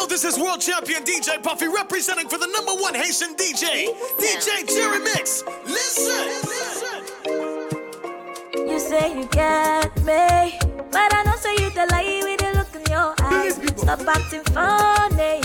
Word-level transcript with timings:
Yo, 0.00 0.06
this 0.06 0.24
is 0.24 0.38
world 0.38 0.60
champion 0.60 1.02
DJ 1.04 1.42
Puffy 1.42 1.68
representing 1.68 2.28
for 2.28 2.38
the 2.38 2.46
number 2.46 2.72
one 2.72 2.94
Haitian 2.94 3.34
DJ, 3.36 3.88
DJ 4.18 4.66
Jerry 4.66 4.98
Mix. 5.00 5.42
Listen. 5.66 6.28
You 8.66 8.78
say 8.78 9.18
you 9.18 9.26
get 9.26 9.94
me, 9.98 10.58
but 10.90 11.14
I 11.14 11.22
know 11.26 11.36
say 11.36 11.52
you 11.52 11.70
the 11.70 11.86
lie 11.90 12.20
with 12.24 12.40
the 12.40 12.52
look 12.56 12.74
in 12.74 12.90
your 12.90 13.14
eyes. 13.20 13.56
Stop 13.76 14.00
acting 14.08 14.44
funny. 14.54 15.42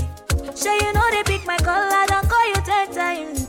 Sure 0.56 0.74
you 0.74 0.94
know 0.94 1.12
they 1.12 1.24
pick 1.24 1.46
my 1.46 1.58
I 1.62 2.06
don't 2.08 2.30
call 2.30 2.48
you 2.48 2.62
ten 2.64 2.92
times. 2.94 3.45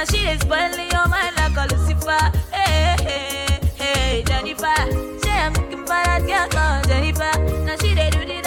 Now 0.00 0.06
she 0.06 0.26
is 0.28 0.40
spoiling 0.40 0.90
your 0.90 1.06
mind 1.08 1.36
like 1.36 1.54
a 1.58 1.74
Lucifer. 1.74 2.32
Hey, 2.50 2.96
hey, 3.04 3.60
hey, 3.76 4.22
Jennifer. 4.22 4.74
Say 5.20 5.30
I'm 5.30 5.52
looking 5.52 5.80
for 5.80 5.88
that 5.88 6.22
girl 6.26 6.48
called 6.48 6.88
Jennifer. 6.88 7.64
Now 7.66 7.76
she 7.76 7.92
they 7.92 8.08
do 8.08 8.24
the 8.24 8.39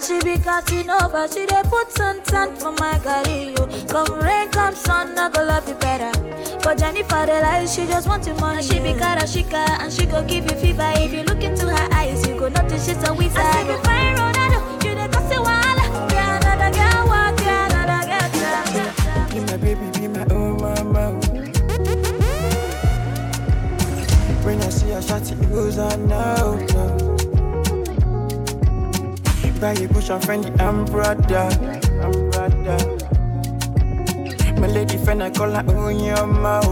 Jennifer, 0.00 0.22
she 0.24 0.36
be 0.36 0.42
cutting 0.42 0.90
over. 0.90 1.28
She 1.28 1.46
dey 1.46 1.62
put 1.64 1.90
sun 1.92 2.22
tan 2.22 2.54
for 2.56 2.72
my 2.72 2.98
career. 2.98 3.54
Come 3.88 4.18
rain, 4.20 4.48
come 4.50 4.74
sun, 4.74 5.18
I 5.18 5.28
go 5.30 5.42
love 5.44 5.68
you 5.68 5.74
better. 5.74 6.10
But 6.62 6.78
Jennifer, 6.78 7.26
the 7.26 7.40
lie, 7.42 7.66
she 7.66 7.86
just 7.86 8.08
want 8.08 8.26
your 8.26 8.36
money. 8.36 8.62
She 8.62 8.78
be 8.80 8.92
karashika 8.94 9.80
and 9.80 9.92
she 9.92 10.06
go 10.06 10.22
give 10.24 10.50
you 10.50 10.56
fever. 10.56 10.92
If 10.96 11.12
you 11.12 11.22
look 11.24 11.42
into 11.42 11.66
her 11.66 11.88
eyes, 11.94 12.26
you 12.26 12.38
go 12.38 12.48
notice 12.48 12.86
she's 12.86 13.02
a 13.08 13.12
wizard. 13.14 13.36
I 13.38 13.62
see 13.62 13.68
you 13.68 13.78
fine, 13.78 14.16
Ronaldo, 14.16 14.84
you 14.84 14.94
dey 14.94 15.08
cause 15.08 15.30
a 15.30 15.36
wahala. 15.36 16.12
Yeah, 16.12 16.36
another 16.38 16.70
girl 16.76 17.06
walk, 17.06 17.40
yeah, 17.40 17.84
another 17.84 18.08
girl 18.08 18.28
talk. 18.40 19.30
Be 19.30 19.40
my 19.40 19.56
baby, 19.56 19.98
be 19.98 20.08
my 20.08 20.26
oh 20.30 20.54
mama. 20.54 21.20
When 24.44 24.60
I 24.62 24.68
see 24.70 24.90
a 24.92 25.02
shot, 25.02 25.30
it 25.30 25.40
goes 25.50 25.78
on 25.78 26.08
now. 26.08 26.56
Buy 29.60 29.72
a 29.72 29.88
push 29.88 30.08
and 30.08 30.24
friendly, 30.24 30.50
I'm 30.58 30.86
brother, 30.86 31.48
I'm 32.02 32.30
brother. 32.30 32.78
My 34.58 34.66
lady 34.66 34.96
friend, 34.96 35.22
I 35.22 35.28
call 35.30 35.50
her 35.50 35.62
oh 35.68 35.88
your 35.88 36.26
mouth. 36.26 36.64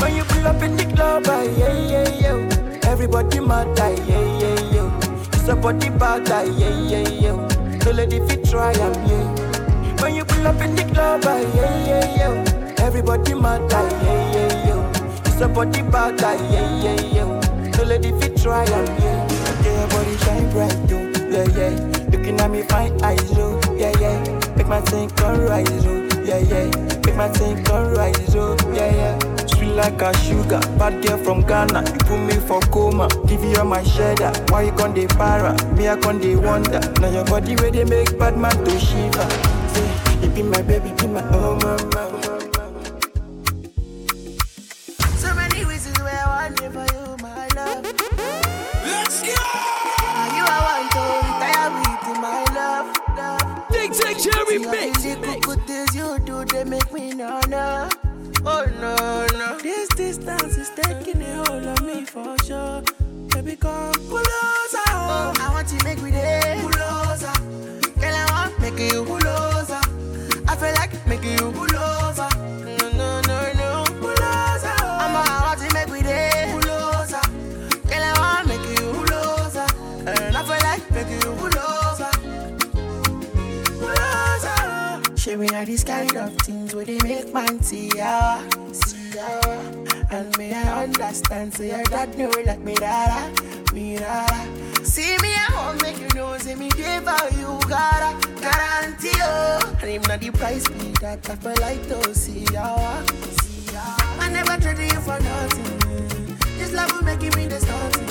When 0.00 0.16
you 0.16 0.24
pull 0.24 0.46
up 0.48 0.60
in 0.62 0.76
the 0.76 0.84
club, 0.94 1.24
ah, 1.28 1.42
yeah, 1.42 1.72
yeah, 1.78 2.08
yeah. 2.18 2.90
Everybody 2.90 3.38
mad, 3.38 3.78
ah, 3.78 3.88
yeah, 3.88 4.38
yeah, 4.40 4.72
yeah. 4.72 5.00
It's 5.32 5.48
a 5.48 5.54
body 5.54 5.90
bad, 5.90 6.28
ah, 6.30 6.42
yeah, 6.42 6.76
yeah, 6.90 7.08
yeah. 7.08 7.48
The 7.78 7.92
lady 7.92 8.18
fit 8.26 8.44
try, 8.50 8.72
am 8.72 8.94
yeah. 9.06 10.02
When 10.02 10.16
you 10.16 10.24
pull 10.24 10.46
up 10.46 10.60
in 10.60 10.74
the 10.74 10.82
club, 10.92 11.22
ah, 11.24 11.38
yeah, 11.38 11.86
yeah, 11.86 12.16
yeah. 12.16 12.84
Everybody 12.84 13.34
mad, 13.34 13.72
ah, 13.72 13.88
yeah, 14.02 14.32
yeah, 14.34 14.66
yeah. 14.66 15.20
It's 15.24 15.40
a 15.40 15.48
body 15.48 15.82
bad, 15.82 16.20
ah, 16.22 16.32
yeah, 16.50 16.82
yeah, 16.82 17.00
yeah. 17.00 17.70
The 17.76 17.84
lady 17.86 18.10
fit 18.20 18.36
try, 18.42 18.64
am 18.64 18.86
yeah. 19.00 19.31
Body 20.12 20.24
shine 20.24 20.50
bright, 20.50 20.88
though. 20.88 21.08
Yeah, 21.30 21.48
yeah. 21.56 22.08
Looking 22.10 22.38
at 22.38 22.50
me, 22.50 22.60
fine 22.62 23.02
eyes, 23.02 23.32
oh. 23.38 23.58
Yeah, 23.74 23.92
yeah. 23.98 24.18
Make 24.56 24.68
my 24.68 24.80
thing 24.82 25.08
come 25.10 25.40
rise, 25.40 25.86
oh. 25.86 26.06
Yeah, 26.22 26.36
yeah. 26.38 26.66
Make 27.06 27.16
my 27.16 27.28
thing 27.28 27.64
come 27.64 27.94
rise, 27.94 28.36
oh. 28.36 28.54
Yeah, 28.74 28.94
yeah. 28.94 29.46
Sweet 29.46 29.70
like 29.72 30.02
a 30.02 30.14
sugar, 30.18 30.60
bad 30.78 31.02
girl 31.02 31.16
from 31.16 31.40
Ghana. 31.46 31.80
You 31.92 31.98
put 32.00 32.18
me 32.18 32.34
for 32.46 32.60
coma, 32.70 33.08
give 33.26 33.42
you 33.42 33.56
all 33.56 33.64
my 33.64 33.82
cheddar. 33.84 34.32
Why 34.50 34.64
you 34.64 34.72
con 34.72 34.92
dey 34.92 35.06
para? 35.06 35.54
Me 35.76 35.88
I 35.88 35.96
con 35.96 36.18
dey 36.20 36.36
wonder. 36.36 36.80
Now 37.00 37.08
your 37.10 37.24
body 37.24 37.56
where 37.56 37.70
they 37.70 37.84
make 37.84 38.18
bad 38.18 38.36
man 38.36 38.52
to 38.64 38.78
shiver. 38.78 39.26
Say, 39.72 40.20
you 40.22 40.28
be 40.28 40.42
my 40.42 40.60
baby, 40.60 40.92
be 41.00 41.06
my 41.06 41.22
oh 41.30 41.56
mama. 41.56 41.76
Oh. 41.94 42.31
Come 63.62 63.92
closer. 64.10 64.86
Oh, 64.90 65.32
I 65.38 65.48
want 65.52 65.68
to 65.68 65.84
make 65.84 66.02
me 66.02 66.10
there. 66.10 66.58
Closer. 66.60 67.32
Girl, 68.00 68.12
I 68.12 68.26
want 68.32 68.58
make 68.60 68.92
you 68.92 69.04
closer. 69.04 69.80
I 70.48 70.56
feel 70.56 70.74
like 70.74 71.06
making 71.06 71.38
you 71.38 71.52
closer. 71.52 72.28
No 72.82 72.90
no 72.98 73.20
no. 73.22 73.84
I'm 75.04 75.14
I 75.14 75.42
want 75.46 75.60
to 75.60 75.66
make 75.74 76.02
there. 76.02 76.60
Closer. 76.60 77.22
Girl, 77.86 78.02
I 78.02 78.12
want 78.18 78.48
make 78.48 78.66
you. 78.80 78.90
And 80.04 80.36
I 80.36 80.42
feel 80.42 80.62
like 80.66 80.90
making 80.90 81.20
you 81.22 81.32
closer. 81.38 82.12
Closer. 83.78 85.16
She 85.16 85.36
me 85.36 85.46
like 85.46 85.68
this 85.68 85.84
kind 85.84 86.16
of 86.16 86.34
things 86.38 86.74
where 86.74 86.84
they 86.84 86.98
make 86.98 87.32
man 87.32 87.62
see 87.62 87.90
ya, 87.96 88.42
see 88.72 89.14
ya. 89.14 89.40
And 90.10 90.36
me 90.36 90.52
I 90.52 90.82
understand, 90.82 91.54
so 91.54 91.62
your 91.62 91.84
dad 91.84 92.18
know 92.18 92.28
like 92.44 92.58
me 92.58 92.74
dada, 92.74 93.32
me 93.82 93.96
dada. 93.96 94.84
See 94.84 95.16
me 95.22 95.30
I 95.34 95.46
won't 95.54 95.82
make 95.82 95.98
you 95.98 96.08
know, 96.14 96.36
see 96.38 96.54
me 96.54 96.68
give 96.70 97.06
out 97.06 97.32
you 97.32 97.58
gotta 97.68 98.10
guarantee 98.40 99.16
you. 99.22 99.34
And 99.80 99.90
if 99.90 100.08
not 100.08 100.20
the 100.20 100.30
price 100.30 100.68
be 100.68 100.92
that 101.00 101.28
I 101.28 101.36
feel 101.36 101.54
like 101.60 101.82
to 101.88 102.14
see 102.14 102.44
ya, 102.52 103.02
see 103.40 103.72
ya. 103.72 103.82
I 104.20 104.28
never 104.30 104.56
traded 104.60 104.92
you 104.92 105.00
for 105.00 105.18
nothing. 105.20 106.38
This 106.58 106.72
love 106.72 106.92
will 106.92 107.02
make 107.02 107.20
me 107.36 107.46
the 107.46 107.58
starting. 107.60 108.06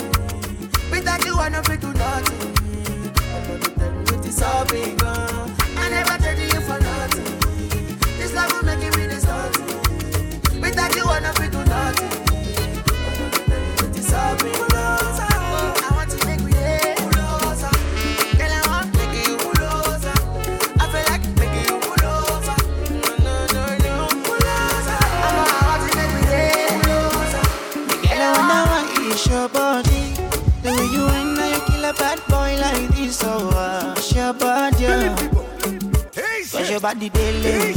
Without 0.90 1.24
you 1.24 1.34
I 1.36 1.48
never 1.48 1.76
do 1.76 1.92
nothing. 1.94 2.52
Gonna 3.46 3.68
tell 3.78 3.94
you 3.94 4.18
it 4.18 4.26
is 4.26 4.42
all 4.42 4.64
gone. 4.64 5.52
I 5.76 5.88
never 5.88 6.16
traded 6.22 6.52
you 6.52 6.60
for 6.60 6.78
nothing. 6.80 7.24
This 8.18 8.34
love 8.34 8.52
will 8.52 8.64
make 8.64 8.96
me 8.96 9.06
the 9.06 9.18
starting. 9.20 10.60
Without 10.60 10.94
you, 10.94 11.04
I 11.04 11.20
never 11.20 11.48
do 11.48 11.64
nothing. 11.64 12.12
It 13.88 13.96
is 13.96 14.12
all 14.12 14.36
closer. 14.36 14.71
Body 36.82 37.10
daily. 37.10 37.74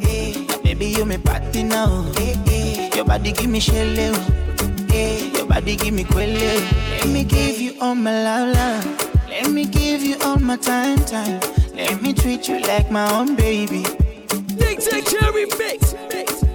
Hey, 0.00 0.34
eh, 0.34 0.58
baby, 0.64 0.86
you 0.86 1.04
me 1.04 1.18
party 1.18 1.62
now. 1.62 2.02
Hey, 2.16 2.34
hey, 2.46 2.90
your 2.96 3.04
body 3.04 3.30
give 3.30 3.48
me 3.48 3.60
shell. 3.60 4.14
Hey, 4.90 5.30
your 5.32 5.46
body 5.46 5.76
give 5.76 5.94
me 5.94 6.02
quelle. 6.02 6.34
Let 6.90 7.06
me 7.06 7.22
give 7.22 7.60
you 7.60 7.74
all 7.80 7.94
my 7.94 8.10
love, 8.10 8.54
love. 8.56 9.28
Let 9.28 9.50
me 9.50 9.66
give 9.66 10.02
you 10.02 10.16
all 10.24 10.38
my 10.40 10.56
time, 10.56 10.98
time. 11.04 11.40
Let 11.74 12.02
me 12.02 12.12
treat 12.12 12.48
you 12.48 12.58
like 12.62 12.90
my 12.90 13.08
own 13.16 13.36
baby. 13.36 13.84
DJ 14.58 15.08
Jerry 15.08 15.46
Mix. 15.56 15.94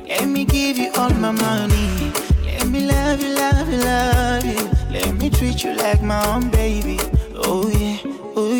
Let 0.09 0.27
me 0.27 0.43
give 0.43 0.77
you 0.77 0.91
all 0.97 1.11
my 1.11 1.31
money. 1.31 2.11
Let 2.43 2.67
me 2.67 2.85
love 2.87 3.21
you, 3.21 3.33
love 3.35 3.69
you, 3.71 3.77
love 3.77 4.43
you. 4.43 4.69
Let 4.91 5.15
me 5.15 5.29
treat 5.29 5.63
you 5.63 5.73
like 5.75 6.01
my 6.01 6.19
own 6.35 6.49
baby. 6.49 6.99
Oh 7.35 7.69
yeah, 7.69 7.94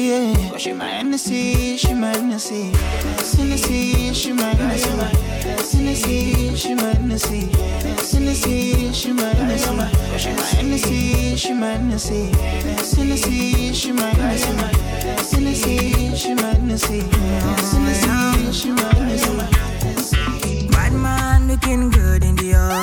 yeah. 0.06 0.50
Cause 0.52 0.62
she 0.62 0.74
my 0.74 0.86
Hennessy, 0.86 1.78
she 1.78 1.94
my 1.94 2.10
Hennessy. 2.10 2.72
Hennessy, 3.38 4.14
she 4.14 4.34
my 4.34 4.44
Hennessy. 4.44 4.90
Hennessy, 5.78 6.56
she 6.56 6.76
my 6.76 6.84
Hennessy. 6.84 7.50
Hennessy, 8.12 8.94
she 8.94 9.12
my 9.14 9.24
Hennessy. 9.24 9.66
Cause 9.66 10.22
she 10.22 10.32
my 10.34 10.44
Hennessy, 10.58 11.36
she 11.36 11.54
my 11.54 11.68
Hennessy. 11.68 12.32
Hennessy, 12.96 13.74
she 13.74 13.92
my 13.92 14.06
Hennessy. 14.06 14.54
Hennessy, 15.32 16.16
she 16.16 16.34
my 16.34 16.44
Hennessy. 16.54 17.00
Hennessy, 17.72 18.52
she 18.54 18.72
my 18.72 18.94
Hennessy. 18.94 20.68
Bad 20.70 20.94
man 20.94 21.48
looking 21.48 21.90
good 21.90 22.24
in 22.24 22.36
the 22.36 22.54
air. 22.54 22.82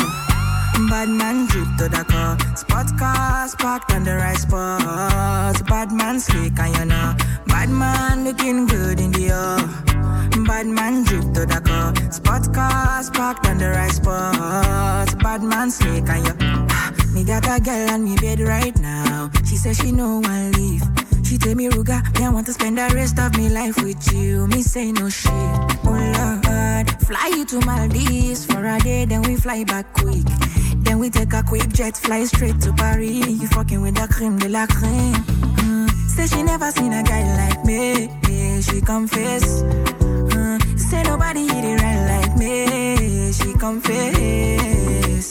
Bad 0.88 1.08
man 1.08 1.46
drip 1.46 1.68
to 1.78 1.88
the 1.88 2.04
car. 2.04 2.36
Spot 2.56 2.86
cars 2.98 3.54
parked 3.54 3.92
on 3.92 4.04
the 4.04 4.16
right 4.16 4.36
spot. 4.36 4.82
Bad 5.68 5.92
man 5.92 6.20
slick 6.20 6.58
and 6.58 6.71
man 7.82 8.24
looking 8.24 8.66
good 8.66 9.00
in 9.00 9.10
the 9.12 9.24
air. 9.28 9.58
Bad 10.46 10.66
man 10.66 11.04
drip 11.04 11.26
to 11.36 11.42
the 11.52 11.60
car. 11.68 11.88
Spot 12.18 12.44
cars 12.54 13.10
parked 13.10 13.46
on 13.46 13.58
the 13.58 13.70
right 13.70 13.90
spot. 13.90 15.08
Bad 15.18 15.42
man 15.42 15.70
slick 15.70 16.08
and 16.08 16.22
you. 16.26 16.34
Me 17.14 17.24
got 17.24 17.46
a 17.54 17.60
girl 17.60 17.90
on 17.90 18.04
me 18.04 18.14
bed 18.16 18.40
right 18.40 18.76
now. 18.80 19.30
She 19.48 19.56
says 19.56 19.76
she 19.78 19.92
no 19.92 20.20
one 20.20 20.52
leave. 20.52 20.84
She 21.26 21.38
tell 21.38 21.54
me, 21.54 21.68
Ruga, 21.68 21.98
me 22.18 22.26
I 22.26 22.28
want 22.28 22.46
to 22.46 22.52
spend 22.52 22.78
the 22.78 22.88
rest 22.94 23.18
of 23.18 23.36
me 23.38 23.48
life 23.48 23.76
with 23.82 24.02
you. 24.12 24.46
Me 24.48 24.62
say 24.62 24.92
no 24.92 25.08
shit. 25.08 25.32
Oh 25.84 25.98
Lord, 26.16 26.86
fly 27.08 27.26
you 27.36 27.44
to 27.46 27.58
Maldives 27.66 28.44
for 28.44 28.64
a 28.64 28.78
day, 28.80 29.04
then 29.06 29.22
we 29.22 29.36
fly 29.36 29.64
back 29.64 29.86
quick. 29.94 30.26
Then 30.84 30.98
we 30.98 31.08
take 31.10 31.32
a 31.32 31.42
quick 31.42 31.68
jet, 31.72 31.96
fly 31.96 32.24
straight 32.24 32.60
to 32.62 32.72
Paris. 32.72 33.26
You 33.40 33.48
fucking 33.48 33.80
with 33.80 33.94
the 33.94 34.06
cream 34.08 34.38
de 34.38 34.48
la 34.48 34.66
creme. 34.66 35.51
Say 36.14 36.26
she 36.26 36.42
never 36.42 36.70
seen 36.70 36.92
a 36.92 37.02
guy 37.02 37.24
like 37.36 37.64
me. 37.64 38.08
She 38.60 38.80
confess. 38.82 39.62
Mm. 39.62 40.78
Say 40.78 41.02
nobody 41.04 41.46
hit 41.48 41.64
it 41.64 41.80
right 41.82 42.04
like 42.12 42.36
me. 42.36 43.32
She 43.32 43.54
confess. 43.54 45.28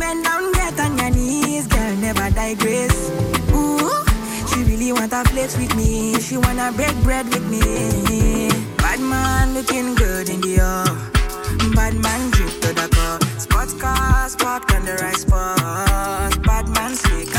Bend 0.00 0.24
down, 0.24 0.52
get 0.52 0.80
on 0.80 0.96
your 0.96 1.10
knees, 1.10 1.66
girl, 1.66 1.96
never 1.96 2.30
digress. 2.30 3.10
Ooh, 3.52 3.90
she 4.48 4.64
really 4.64 4.90
want 4.92 5.10
to 5.10 5.22
flex 5.30 5.56
with 5.58 5.76
me. 5.76 6.18
She 6.20 6.38
wanna 6.38 6.72
break 6.72 6.96
bread 7.02 7.26
with 7.26 7.46
me. 7.50 8.48
Bad 8.78 9.00
man 9.00 9.52
looking 9.52 9.94
good 9.96 10.30
in 10.30 10.40
the 10.40 10.56
air. 10.56 11.06
Bad 11.74 11.94
man 11.94 12.30
drip 12.30 12.52
to 12.62 12.72
the 12.72 12.88
car. 12.88 13.20
Sports 13.38 13.74
cars 13.74 14.34
parked 14.36 14.72
on 14.72 14.84
the 14.86 14.94
right 14.94 15.16
spot. 15.16 16.42
Bad 16.42 16.68
man 16.70 16.94
slick 16.94 17.35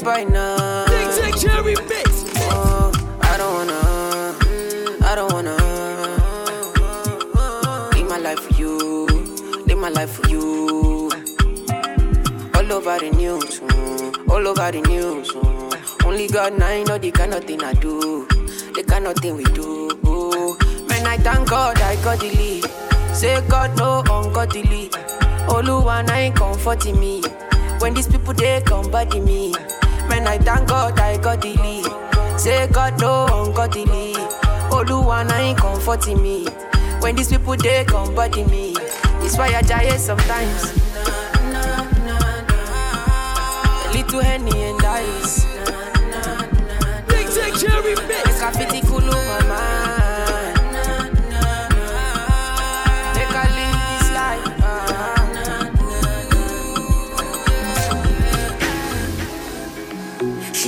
ile 0.00 0.04
boy 0.04 0.24
no. 0.32 0.56
DJ 0.88 1.40
Jerry 1.40 1.74
Mix. 1.88 2.24
Oh, 2.52 2.92
I 3.22 3.36
don't 3.36 3.54
wanna, 3.54 5.06
I 5.06 5.14
don't 5.14 5.32
wanna. 5.32 5.56
Live 7.94 8.08
my 8.08 8.18
life 8.18 8.40
for 8.40 8.54
you, 8.60 9.06
live 9.66 9.78
my 9.78 9.88
life 9.90 10.10
for 10.10 10.28
you. 10.28 11.10
All 12.54 12.72
over 12.72 12.98
the 12.98 13.10
news, 13.16 13.60
mm, 13.60 14.30
all 14.30 14.46
over 14.46 14.70
the 14.72 14.80
news. 14.88 15.32
mm. 15.32 16.04
Only 16.06 16.28
God 16.28 16.52
and 16.54 16.62
I 16.64 16.82
know 16.84 16.98
the 16.98 17.10
kind 17.10 17.34
of 17.34 17.44
thing 17.44 17.62
I 17.62 17.72
do, 17.74 18.26
the 18.74 18.84
kind 18.86 19.06
of 19.06 19.16
thing 19.16 19.36
we 19.36 19.44
do. 19.44 19.88
Man, 20.88 21.06
I 21.06 21.16
thank 21.18 21.48
God 21.48 21.78
I 21.80 21.96
got 22.02 22.20
the 22.20 22.30
lead. 22.30 22.64
Say 23.14 23.40
God 23.48 23.76
no 23.78 24.00
ungodly. 24.10 24.88
Oluwa 25.48 26.06
na 26.06 26.14
ain't 26.14 26.36
comforting 26.36 26.98
me. 27.00 27.22
When 27.80 27.94
these 27.94 28.06
people 28.08 28.34
they 28.34 28.60
come 28.64 28.90
body 28.90 29.20
me. 29.20 29.52
Man, 30.10 30.26
I 30.26 30.38
thank 30.38 30.68
God 30.68 30.98
I 30.98 31.16
got 31.18 31.40
the 31.40 31.54
lead. 31.54 31.86
Say 32.40 32.66
God 32.66 33.00
no 33.00 33.26
ungodly. 33.26 34.14
Oluwa 34.74 35.30
ain't 35.38 35.56
comforting 35.56 36.20
me. 36.20 36.46
When 37.00 37.14
these 37.14 37.28
people 37.28 37.56
they 37.56 37.84
come 37.84 38.12
body 38.12 38.42
me. 38.44 38.74
It's 39.22 39.38
why 39.38 39.54
I 39.54 39.62
die 39.62 39.96
sometimes. 39.98 40.72
A 43.72 43.92
little 43.94 44.20
henny 44.20 44.62
and 44.64 44.82
ice. 44.84 45.44
DJ 47.06 47.60
Jerry 47.60 47.94
Make 48.08 48.26
Mix. 48.26 49.49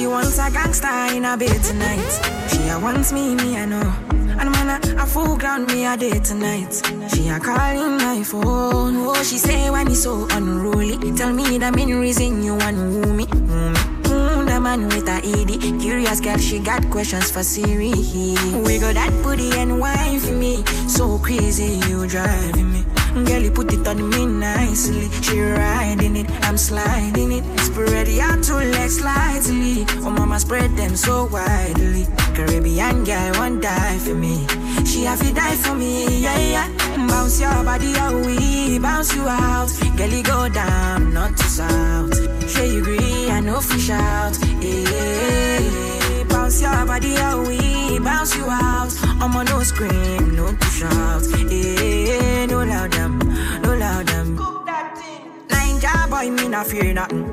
She 0.03 0.09
wants 0.09 0.37
a 0.37 0.51
gangster 0.51 1.15
in 1.15 1.25
a 1.25 1.37
bed 1.37 1.63
tonight. 1.63 2.51
She 2.51 2.69
a 2.69 2.77
wants 2.77 3.13
me, 3.13 3.37
me 3.37 3.57
I 3.57 3.67
know. 3.67 3.95
And 4.37 4.51
man, 4.51 4.83
a, 4.83 5.05
a 5.05 5.07
full 5.07 5.37
ground 5.39 5.69
me 5.69 5.87
a 5.87 5.97
day 5.97 6.19
tonight. 6.19 6.73
She 7.15 7.29
a 7.29 7.39
calling 7.39 7.99
my 7.99 8.25
phone. 8.25 8.97
Oh, 8.97 9.23
she 9.23 9.39
say 9.39 9.71
when 9.71 9.87
it's 9.87 10.03
so 10.03 10.27
unruly. 10.33 10.99
Tell 11.13 11.33
me 11.33 11.57
the 11.57 11.71
main 11.71 11.95
reason 11.95 12.43
you 12.43 12.57
want 12.57 12.79
woo 12.79 13.15
me. 13.15 13.27
Woo 13.27 13.71
me. 13.71 13.79
Mm, 14.11 14.61
man 14.61 14.89
with 14.89 15.07
a 15.07 15.23
ED. 15.23 15.81
Curious 15.81 16.21
girl, 16.21 16.37
she 16.37 16.59
got 16.59 16.83
questions 16.91 17.31
for 17.31 17.45
Siri. 17.45 17.93
We 17.93 18.81
got 18.81 18.95
that 18.95 19.13
booty 19.23 19.53
and 19.53 19.79
wine 19.79 20.19
for 20.19 20.33
me. 20.33 20.65
So 20.89 21.17
crazy, 21.21 21.79
you 21.89 22.09
driving 22.09 22.73
me. 22.73 22.85
Girl, 23.15 23.43
you 23.43 23.51
put 23.51 23.73
it 23.73 23.87
on 23.87 24.09
me 24.09 24.27
nicely. 24.27 25.09
She 25.23 25.41
riding 25.41 26.17
it, 26.17 26.31
I'm 26.45 26.57
sliding 26.57 27.33
it. 27.33 27.45
Spread 27.61 28.09
out 28.21 28.43
two 28.43 28.55
legs 28.55 28.99
slightly. 28.99 29.85
Oh, 30.05 30.11
mama, 30.11 30.41
spread 30.41 30.77
them 30.77 30.97
so 30.97 31.27
widely. 31.27 32.07
Caribbean 32.35 33.05
girl, 33.05 33.33
won't 33.35 33.63
die 33.63 33.99
for 33.99 34.15
me. 34.15 34.47
She 34.87 35.05
have 35.05 35.21
to 35.21 35.33
die 35.33 35.57
for 35.57 35.75
me, 35.75 36.23
yeah, 36.23 36.39
yeah. 36.39 36.69
Bounce 37.07 37.41
your 37.41 37.63
body 37.65 37.95
out, 37.97 38.15
we 38.25 38.79
bounce 38.79 39.15
you 39.15 39.29
out. 39.29 39.71
Girl, 39.97 40.09
you 40.09 40.23
go 40.23 40.49
down, 40.49 41.13
not 41.13 41.37
to 41.37 41.45
south. 41.45 42.51
Sure 42.51 42.65
you 42.65 42.81
agree, 42.81 43.31
I 43.31 43.41
know 43.41 43.61
fish 43.61 43.91
out. 43.91 44.39
Yeah, 44.61 45.82
your 46.63 46.87
body 46.87 47.17
out, 47.17 47.47
we 47.47 47.99
bounce 47.99 48.37
you 48.37 48.47
out. 48.49 48.93
I'm 49.21 49.35
on 49.37 49.47
no 49.47 49.63
scream, 49.63 50.37
no 50.37 50.55
to 50.55 50.67
shout. 50.67 51.23
Yeah, 51.51 52.47
no 52.47 52.63
loud 52.63 52.93
them, 52.93 53.19
no 53.63 53.75
loud 53.77 54.07
them. 54.07 54.37
Line 55.51 55.81
job 55.81 56.11
boy, 56.11 56.31
me 56.31 56.49
not 56.49 56.67
fear 56.67 56.95
nothing. 56.95 57.27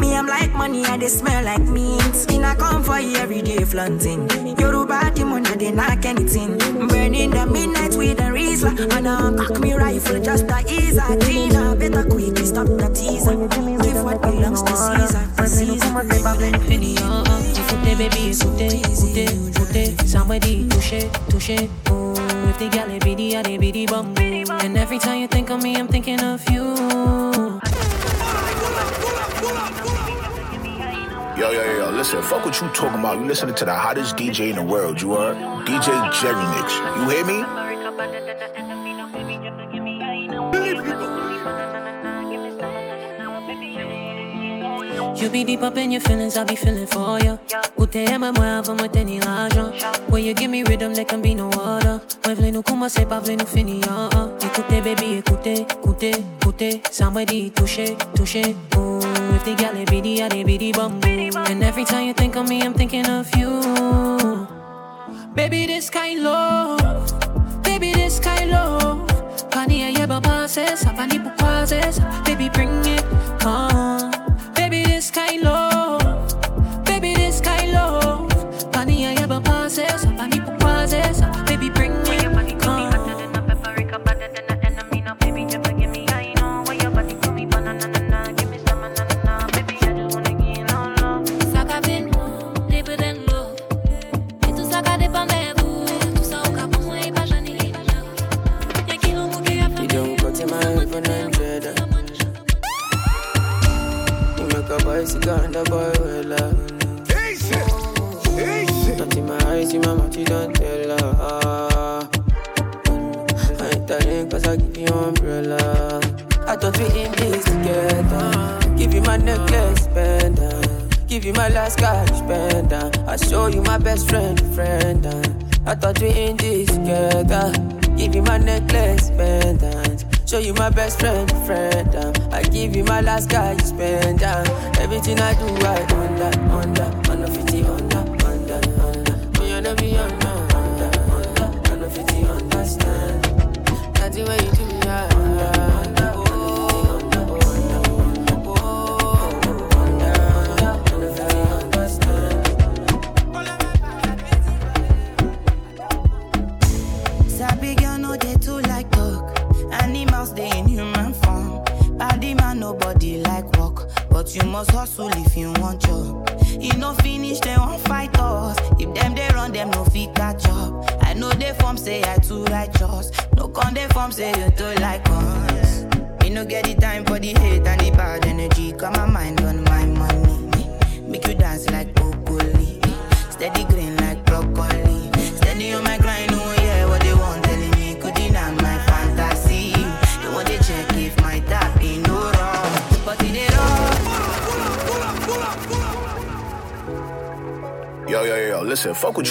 Me, 0.00 0.14
I'm 0.14 0.26
like 0.26 0.52
money, 0.54 0.84
and 0.84 1.02
they 1.02 1.08
smell 1.08 1.44
like 1.44 1.62
meat. 1.62 2.26
Me 2.28 2.38
not 2.38 2.58
come 2.58 2.84
for 2.84 3.00
you 3.00 3.16
every 3.16 3.42
day 3.42 3.64
flaunting. 3.64 4.28
Yoruba 4.58 5.10
demon, 5.12 5.42
they 5.42 5.72
knock 5.72 6.04
anything. 6.04 6.56
Burning 6.88 7.30
the 7.30 7.46
midnight 7.46 7.96
with 7.96 8.20
a 8.20 8.30
Rizla. 8.30 8.70
And 8.96 9.08
I 9.08 9.44
cock 9.44 9.58
me 9.58 9.72
rifle 9.74 10.20
just 10.22 10.46
to 10.46 10.58
ease 10.68 10.98
her. 10.98 11.16
Gina, 11.18 11.74
better 11.74 12.04
quickly 12.04 12.46
stop 12.46 12.66
the 12.68 12.88
teaser. 12.94 13.34
Give 13.82 14.04
what 14.04 14.22
belongs 14.22 14.62
to 14.62 14.76
Caesar. 14.76 15.46
Caesar. 15.48 15.88
Penny, 16.68 16.94
oh, 17.00 17.57
Écoutez, 17.68 17.94
baby, 17.96 18.30
écoutez, 18.32 18.80
écoutez, 18.80 19.26
écoutez. 19.48 19.96
Somebody 20.06 20.66
touché, 20.68 21.10
touché. 21.28 21.68
Ooh, 21.90 22.14
mm, 22.14 22.48
if 22.48 22.58
the 22.58 22.68
gal 22.70 22.90
is 22.90 22.98
bitty, 23.00 23.36
I 23.36 23.42
they 23.42 23.58
bitty 23.58 23.84
bum. 23.86 24.14
And 24.16 24.76
every 24.78 24.98
time 24.98 25.20
you 25.20 25.28
think 25.28 25.50
of 25.50 25.62
me, 25.62 25.76
I'm 25.76 25.86
thinking 25.86 26.20
of 26.20 26.40
you. 26.50 26.64
Yo, 31.36 31.50
yo, 31.52 31.62
yo, 31.62 31.78
yo, 31.78 31.90
listen, 31.90 32.22
fuck 32.22 32.44
what 32.46 32.58
you 32.60 32.68
talking 32.68 32.98
about. 33.00 33.18
You 33.18 33.26
listening 33.26 33.54
to 33.56 33.64
the 33.66 33.74
hottest 33.74 34.16
DJ 34.16 34.48
in 34.48 34.56
the 34.56 34.62
world, 34.62 35.00
you 35.00 35.12
are? 35.12 35.34
DJ 35.64 35.92
Jerry 36.20 36.46
Mix. 36.56 36.72
You 36.96 37.08
hear 37.10 37.24
me? 37.26 38.77
You 45.20 45.28
be 45.28 45.42
deep 45.42 45.62
up 45.62 45.76
in 45.76 45.90
your 45.90 46.00
feelings, 46.00 46.36
I 46.36 46.44
be 46.44 46.54
feeling 46.54 46.86
for 46.86 47.18
you. 47.18 47.40
Ute 47.76 47.96
ema 47.96 48.30
moi 48.30 48.58
avant 48.58 48.76
moi 48.76 48.88
tenir 48.88 49.20
l'argent. 49.24 49.72
When 50.08 50.24
you 50.24 50.32
give 50.32 50.48
me 50.48 50.62
rhythm, 50.62 50.94
there 50.94 51.04
can 51.04 51.20
be 51.20 51.34
no 51.34 51.48
water. 51.48 52.00
Moi 52.24 52.34
v'lais 52.34 52.52
nous 52.52 52.62
commencer, 52.62 53.04
pas 53.04 53.18
v'lais 53.18 53.36
nous 53.36 53.46
finir. 53.46 53.82
Uh, 53.88 54.08
uh. 54.16 54.28
Écoutez, 54.46 54.80
baby, 54.80 55.18
écoutez, 55.18 55.66
écoutez, 55.82 56.12
écoutez. 56.40 56.82
Somebody 56.92 57.50
touché, 57.50 57.96
touché. 58.14 58.54
Ooh, 58.76 59.00
if 59.34 59.42
the 59.44 59.56
gal 59.56 59.76
is 59.76 59.86
bitty, 59.86 60.22
I 60.22 60.28
they 60.28 60.44
bitty 60.44 60.70
bum. 60.70 61.00
And 61.02 61.64
every 61.64 61.84
time 61.84 62.06
you 62.06 62.14
think 62.14 62.36
of 62.36 62.48
me, 62.48 62.62
I'm 62.62 62.72
thinking 62.72 63.06
of 63.06 63.28
you. 63.36 64.46
Baby, 65.34 65.66
this 65.66 65.90
kind 65.90 66.22
love. 66.22 66.78
Baby, 67.64 67.92
this 67.92 68.20
kind 68.20 68.52
love. 68.52 69.04
Kani 69.50 69.80
ya 69.80 70.00
yeba 70.00 70.22
passes, 70.22 70.84
apani 70.84 71.18
pou 71.18 71.30
passes. 71.38 71.98
Baby, 72.24 72.50
bring 72.50 72.70
it, 72.86 73.04
come. 73.40 73.77
Baby, 75.10 75.38
this 75.38 75.67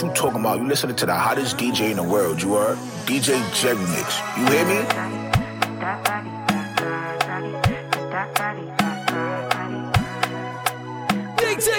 you 0.08 0.14
talking 0.14 0.40
about? 0.40 0.60
You 0.60 0.68
listening 0.68 0.96
to 0.98 1.06
the 1.06 1.14
hottest 1.14 1.58
DJ 1.58 1.92
in 1.92 1.98
the 1.98 2.04
world. 2.04 2.42
You 2.42 2.56
are 2.56 2.76
DJ 3.06 3.40
Jerry 3.54 3.78
Mix. 3.78 4.20
You 4.38 4.46
hear 4.46 4.66
me? 4.66 5.04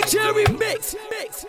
Jerry 0.08 0.46
mix, 0.58 0.96
mix. 1.10 1.44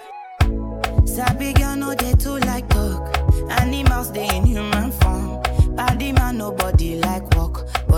Sabi 1.05 1.53
girl 1.53 1.77
no 1.77 1.95
they 1.95 2.11
too 2.13 2.39
like 2.39 2.67
dog. 2.67 3.17
Animals 3.51 4.11
they 4.11 4.27
in 4.35 4.45
human 4.45 4.91
form. 4.91 5.41
Body 5.77 6.11
man 6.11 6.37
nobody 6.39 6.99
like 6.99 7.23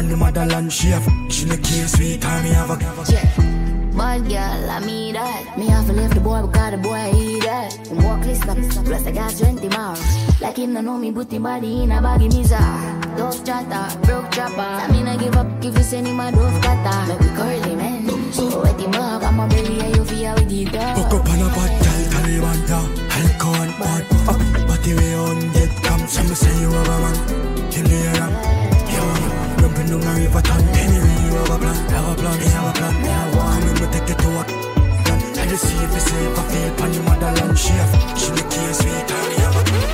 on 0.00 0.08
the 0.08 0.16
motherland. 0.16 0.72
She 0.72 0.88
have, 0.88 1.06
she 1.28 1.44
look 1.46 1.64
here 1.66 1.86
sweet 1.86 2.24
and 2.24 2.44
me 2.44 2.50
have 2.50 2.70
a. 2.70 2.76
Bad 3.96 4.22
girl, 4.28 4.70
I 4.70 4.80
mean 4.80 5.12
that 5.12 5.58
Me 5.58 5.66
have 5.66 5.84
to 5.86 5.92
leave 5.92 6.14
the 6.14 6.20
boy 6.20 6.40
because 6.46 6.70
the 6.70 6.78
boy 6.78 6.94
I 6.94 7.40
that 7.44 7.90
I'm 7.90 8.02
walk 8.04 8.22
this 8.22 8.40
up, 8.48 8.56
plus 8.86 9.04
I 9.06 9.10
got 9.10 9.36
20 9.36 9.68
miles 9.68 10.00
Like 10.40 10.56
him 10.56 10.72
don't 10.72 10.86
know 10.86 10.96
me, 10.96 11.10
booty 11.10 11.38
body 11.38 11.82
in 11.82 11.92
a 11.92 12.00
baggy 12.00 12.28
misa 12.28 12.62
Dove 13.18 13.44
chatter, 13.44 14.00
broke 14.06 14.30
chopper. 14.30 14.60
I 14.60 14.88
mean 14.90 15.06
I 15.06 15.18
give 15.18 15.36
up, 15.36 15.60
give 15.60 15.76
you 15.76 15.82
send 15.82 16.06
him 16.06 16.20
a 16.20 16.32
dove 16.32 16.62
cutter 16.62 17.08
Make 17.08 17.20
we 17.20 17.28
curly 17.36 17.76
man, 17.76 18.32
so 18.32 18.62
wet 18.62 18.80
him 18.80 18.94
up. 18.94 19.22
I'm 19.22 19.40
a 19.40 19.48
belly, 19.48 19.82
I 19.82 19.88
you 19.88 20.04
feel 20.04 20.34
with 20.34 20.52
it 20.52 20.72
dog. 20.72 20.96
Cook 20.96 21.20
up 21.20 21.28
on 21.28 21.42
a 21.42 21.48
bad 21.52 21.72
girl, 21.82 22.02
Taliban 22.14 22.68
dog. 22.68 22.88
Halcon, 23.10 23.68
bad, 23.80 24.02
up, 24.30 24.68
but 24.68 24.82
the 24.82 24.94
way 24.96 25.14
on 25.14 25.52
dead 25.52 25.82
come 25.82 26.06
Some 26.06 26.28
say 26.28 26.58
you 26.60 26.70
have 26.70 26.88
a 26.88 26.96
man, 27.04 27.70
kill 27.70 27.88
you 27.90 28.56
a 28.56 28.59
Bring 29.80 29.92
down 29.92 30.00
the 30.00 30.20
river 30.20 30.42
town. 30.42 30.60
Anyway, 30.60 31.16
you 31.24 31.32
have 31.40 31.48
a 31.48 31.58
plan, 31.58 31.88
have 31.88 32.12
a 32.12 32.14
plan, 32.20 32.38
they 32.38 32.48
have 32.52 32.68
a 32.68 32.72
plan. 32.76 32.94
Me 33.00 33.08
I 33.08 33.12
want 33.34 33.64
me 33.64 33.72
to 33.80 33.86
take 33.88 34.10
it 34.12 34.18
to 34.20 34.28
a 34.28 34.44
plan. 34.44 35.18
I 35.40 35.48
just 35.48 35.64
see 35.64 35.76
if 35.80 35.96
it's 35.96 36.04
safe, 36.04 36.36
A 36.36 36.42
feel 36.52 36.84
on 36.84 36.92
your 36.92 37.02
motherland. 37.04 37.58
She 37.58 37.72
have, 37.72 37.94
she 38.18 38.28
the 38.28 38.44
key 38.52 38.72
sweet, 38.76 39.08
and 39.08 39.32
you 39.32 39.40
have 39.40 39.56
a 39.56 39.64
plan. 39.64 39.88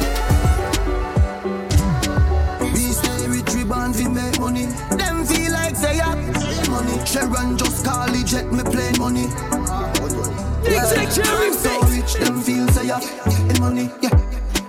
Band 3.67 3.97
fi 3.97 4.07
make 4.07 4.39
money, 4.39 4.67
them 4.97 5.25
feel 5.27 5.53
like 5.53 5.77
they 5.79 5.97
have 5.97 6.69
money. 6.71 7.05
Sharon 7.05 7.59
just 7.59 7.85
call 7.85 8.15
it, 8.15 8.27
jet 8.27 8.53
me 8.53 8.63
play 8.63 8.93
money. 8.99 9.27
Things 10.63 10.93
like 10.95 11.11
Jerry 11.15 11.53
so 11.53 11.81
rich, 11.91 12.15
them 12.15 12.41
feel 12.43 12.69
say 12.69 12.87
yeah, 12.87 13.01
money, 13.59 13.91
yeah, 14.01 14.15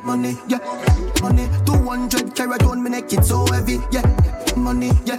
money, 0.04 0.38
yeah, 0.48 0.60
money. 1.22 1.48
200 1.66 2.36
carat 2.36 2.64
on 2.64 2.82
me 2.82 2.90
neck, 2.90 3.14
it's 3.14 3.30
so 3.30 3.46
heavy, 3.52 3.80
yeah. 3.92 4.37
Money, 4.58 4.92
yeah, 5.06 5.18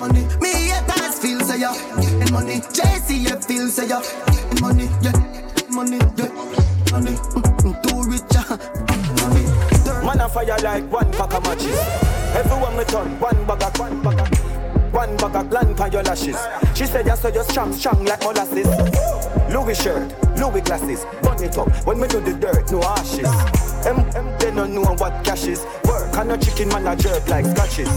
money. 0.00 0.22
Me 0.40 0.50
haters 0.70 1.18
feel 1.18 1.40
say 1.40 1.58
yeah. 1.60 1.74
In 2.22 2.32
money, 2.32 2.60
JCF 2.60 3.44
feel 3.44 3.68
say 3.68 3.88
yeah. 3.88 4.00
In 4.52 4.60
money, 4.60 4.88
yeah, 5.02 5.12
money, 5.70 5.98
yeah, 6.16 6.30
money. 6.92 7.16
Mm, 7.34 7.82
too 7.82 8.02
rich, 8.08 8.22
yeah. 8.32 8.56
Money. 9.26 10.06
Man 10.06 10.20
a 10.20 10.28
fire 10.28 10.56
like 10.62 10.84
one 10.90 11.10
pack 11.12 11.34
of 11.34 11.42
matches. 11.42 11.78
Everyone 12.36 12.76
me 12.76 12.84
turn 12.84 13.18
one 13.18 13.44
bag 13.46 13.62
of 13.62 13.78
one 13.80 14.02
bag 14.02 14.20
of 14.20 14.92
one 14.94 15.16
bag 15.16 15.34
of 15.34 15.50
gland 15.50 15.80
on 15.80 15.92
your 15.92 16.02
lashes. 16.04 16.36
She 16.74 16.86
said, 16.86 17.06
"Yeah, 17.06 17.16
so 17.16 17.28
you're 17.28 17.44
strong, 17.44 17.72
strong 17.72 18.04
like 18.04 18.20
molasses." 18.20 18.68
Louis 19.52 19.74
shirt, 19.74 20.14
Louis 20.38 20.60
glasses, 20.60 21.04
burn 21.22 21.42
it 21.42 21.58
up. 21.58 21.68
When 21.86 21.98
me 22.00 22.06
do 22.08 22.20
the 22.20 22.34
dirt, 22.34 22.70
no 22.70 22.82
ashes. 22.82 23.30
Them, 23.82 24.08
them, 24.10 24.38
they 24.38 24.50
don't 24.52 24.74
know 24.74 24.94
what 24.94 25.24
cash 25.24 25.44
is. 25.46 25.64
Work 25.96 26.16
and 26.18 26.28
no 26.28 26.36
chicken 26.36 26.68
man 26.68 26.86
a 26.86 26.94
jerk 26.94 27.26
like 27.26 27.46
scratches. 27.46 27.88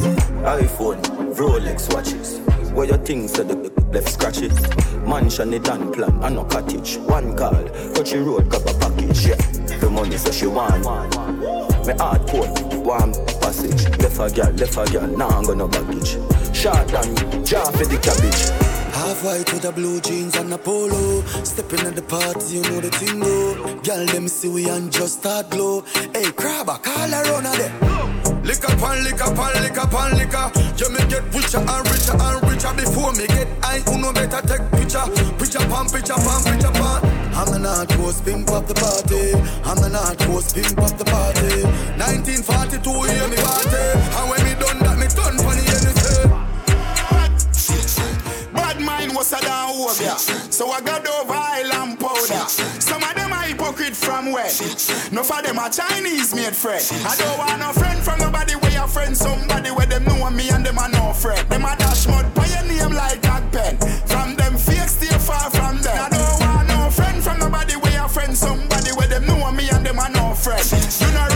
iPhone, 0.62 1.01
Rolex 1.36 1.94
watches. 1.94 2.39
Where 2.72 2.88
your 2.88 2.98
things 2.98 3.34
said 3.34 3.50
the 3.50 3.56
left 3.91 4.08
scratches. 4.08 4.58
Mansion 5.06 5.53
it 5.53 5.65
done 5.65 5.91
plan, 5.91 6.18
and 6.24 6.36
no 6.36 6.46
cottage. 6.46 6.96
One 6.96 7.36
call, 7.36 7.62
country 7.94 8.22
road, 8.22 8.48
grab 8.48 8.68
a 8.68 8.74
package. 8.79 9.27
Yeah, 9.27 9.36
the 9.82 9.89
money 9.91 10.15
so 10.15 10.32
she 10.32 10.48
want. 10.48 10.84
Me 11.86 11.94
hardcore, 11.96 12.50
warm 12.86 13.12
passage. 13.41 13.84
Left 14.00 14.20
a 14.20 14.34
girl, 14.34 14.51
left 14.53 14.77
a 14.77 14.91
girl, 14.94 15.08
now 15.18 15.27
I'm 15.27 15.44
gonna 15.44 15.68
baggage. 15.68 16.12
Short 16.56 16.88
down, 16.88 17.44
jaw 17.44 17.70
for 17.72 17.86
the 17.86 18.00
cabbage. 18.01 18.68
Half 19.00 19.24
white 19.24 19.53
with 19.53 19.63
a 19.63 19.72
blue 19.72 20.01
jeans 20.01 20.36
and 20.36 20.51
a 20.51 20.58
polo. 20.58 21.24
Stepping 21.46 21.88
at 21.88 21.96
the 21.96 22.01
party, 22.01 22.56
you 22.56 22.62
know 22.63 22.82
the 22.82 22.91
thing 22.91 23.22
go. 23.22 23.79
Girl, 23.79 24.06
them 24.08 24.27
see 24.27 24.50
we 24.50 24.68
and 24.70 24.91
just 24.91 25.20
start 25.20 25.50
glow. 25.51 25.86
Hey, 26.12 26.29
crabber, 26.36 26.75
call 26.84 27.08
around 27.08 27.48
a 27.48 27.51
there. 27.56 27.72
Lick 28.44 28.60
up 28.68 28.75
and 28.75 29.03
lick 29.08 29.22
up 29.24 29.39
and 29.39 29.63
lick 29.63 29.77
up 29.79 29.94
and 29.94 30.18
lick 30.20 30.36
up. 30.36 30.51
You 30.75 30.91
me 30.91 31.00
get 31.08 31.24
richer 31.32 31.63
and 31.63 31.84
richer 31.88 32.12
and 32.12 32.44
richer 32.44 32.74
before 32.75 33.15
me 33.15 33.25
get 33.32 33.48
high. 33.63 33.79
Who 33.88 34.03
no 34.03 34.12
better 34.12 34.44
take 34.44 34.68
picture, 34.75 35.08
picture 35.39 35.63
pan, 35.72 35.88
picture 35.88 36.20
pan, 36.20 36.44
picture 36.44 36.75
pan. 36.75 37.00
I'm 37.39 37.56
an 37.56 37.63
hardcore 37.63 38.12
pimp 38.25 38.51
up 38.51 38.68
the 38.68 38.75
party. 38.75 39.32
I'm 39.63 39.79
an 39.79 39.96
hardcore 39.96 40.44
pimp 40.51 40.75
up 40.75 41.00
the 41.00 41.08
party. 41.08 41.63
1942, 41.96 42.84
hear 42.84 43.27
me 43.32 43.39
party. 43.39 43.84
And 44.12 44.25
when 44.27 44.44
me 44.44 44.53
done 44.60 44.79
that, 44.84 45.00
me 45.00 45.08
turn 45.08 45.39
funny 45.39 45.63
Mind 48.79 49.13
was 49.15 49.31
a 49.33 49.41
down 49.41 49.71
over 49.71 50.03
ya. 50.03 50.15
So 50.15 50.69
I 50.69 50.81
got 50.81 51.07
over 51.07 51.33
island 51.33 52.00
powder. 52.00 52.48
Some 52.79 53.03
of 53.03 53.13
them 53.15 53.31
are 53.33 53.43
hypocrite 53.43 53.95
from 53.95 54.31
where? 54.31 54.51
No 55.12 55.24
for 55.24 55.41
them 55.41 55.59
are 55.59 55.69
Chinese 55.69 56.33
made 56.33 56.55
friend. 56.55 56.83
I 57.05 57.15
don't 57.17 57.38
want 57.38 57.59
no 57.59 57.71
friend 57.74 58.00
from 58.00 58.19
nobody 58.19 58.53
where 58.55 58.71
your 58.71 58.88
friend 58.88 59.15
somebody 59.15 59.71
where 59.71 59.86
them 59.86 60.05
know 60.05 60.29
me 60.29 60.50
and 60.50 60.65
them 60.65 60.79
are 60.79 60.89
no 60.89 61.13
friend. 61.13 61.48
Them 61.50 61.65
a 61.65 61.75
dash 61.77 62.07
mud 62.07 62.33
by 62.33 62.45
your 62.48 62.63
name 62.65 62.95
like 62.95 63.21
Jack 63.21 63.51
Pen. 63.51 63.77
From 64.07 64.36
them 64.36 64.57
fake 64.57 64.89
stay 64.89 65.17
far 65.19 65.50
from 65.51 65.81
them. 65.81 65.98
I 65.98 66.09
don't 66.09 66.39
want 66.39 66.67
no 66.67 66.89
friend 66.89 67.23
from 67.23 67.39
nobody 67.39 67.75
where 67.75 67.93
your 67.93 68.08
friend 68.10 68.36
somebody 68.36 68.91
where 68.91 69.08
them 69.08 69.25
know 69.25 69.51
me 69.51 69.69
and 69.69 69.86
them 69.86 69.99
are 69.99 70.10
no 70.10 70.34
friend. 70.34 70.63
You 70.99 71.12
know 71.13 71.29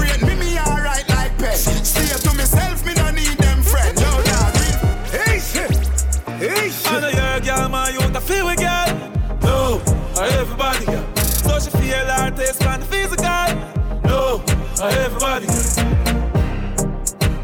everybody. 14.82 15.48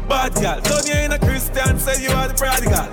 Bad 0.08 0.34
girl, 0.34 0.60
turn 0.60 0.86
you 0.86 0.94
in 1.04 1.12
a 1.12 1.18
Christian, 1.18 1.78
say 1.78 2.02
you 2.02 2.10
are 2.10 2.28
the 2.28 2.34
prodigal. 2.34 2.88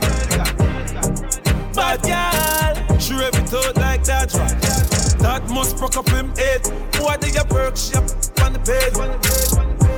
Bad 1.73 2.01
girl, 2.03 2.99
she 2.99 3.13
rip 3.13 3.35
it 3.35 3.53
out 3.53 3.75
like 3.77 4.03
that 4.05 4.33
right. 4.33 5.19
That 5.19 5.49
must 5.49 5.77
broke 5.77 5.97
up 5.97 6.09
him 6.09 6.29
head. 6.35 6.61
What 6.99 7.21
do 7.21 7.29
you 7.29 7.41
work? 7.49 7.75
She 7.75 7.95
up 7.95 8.05
on 8.43 8.53
the 8.53 8.59
bed. 8.59 8.93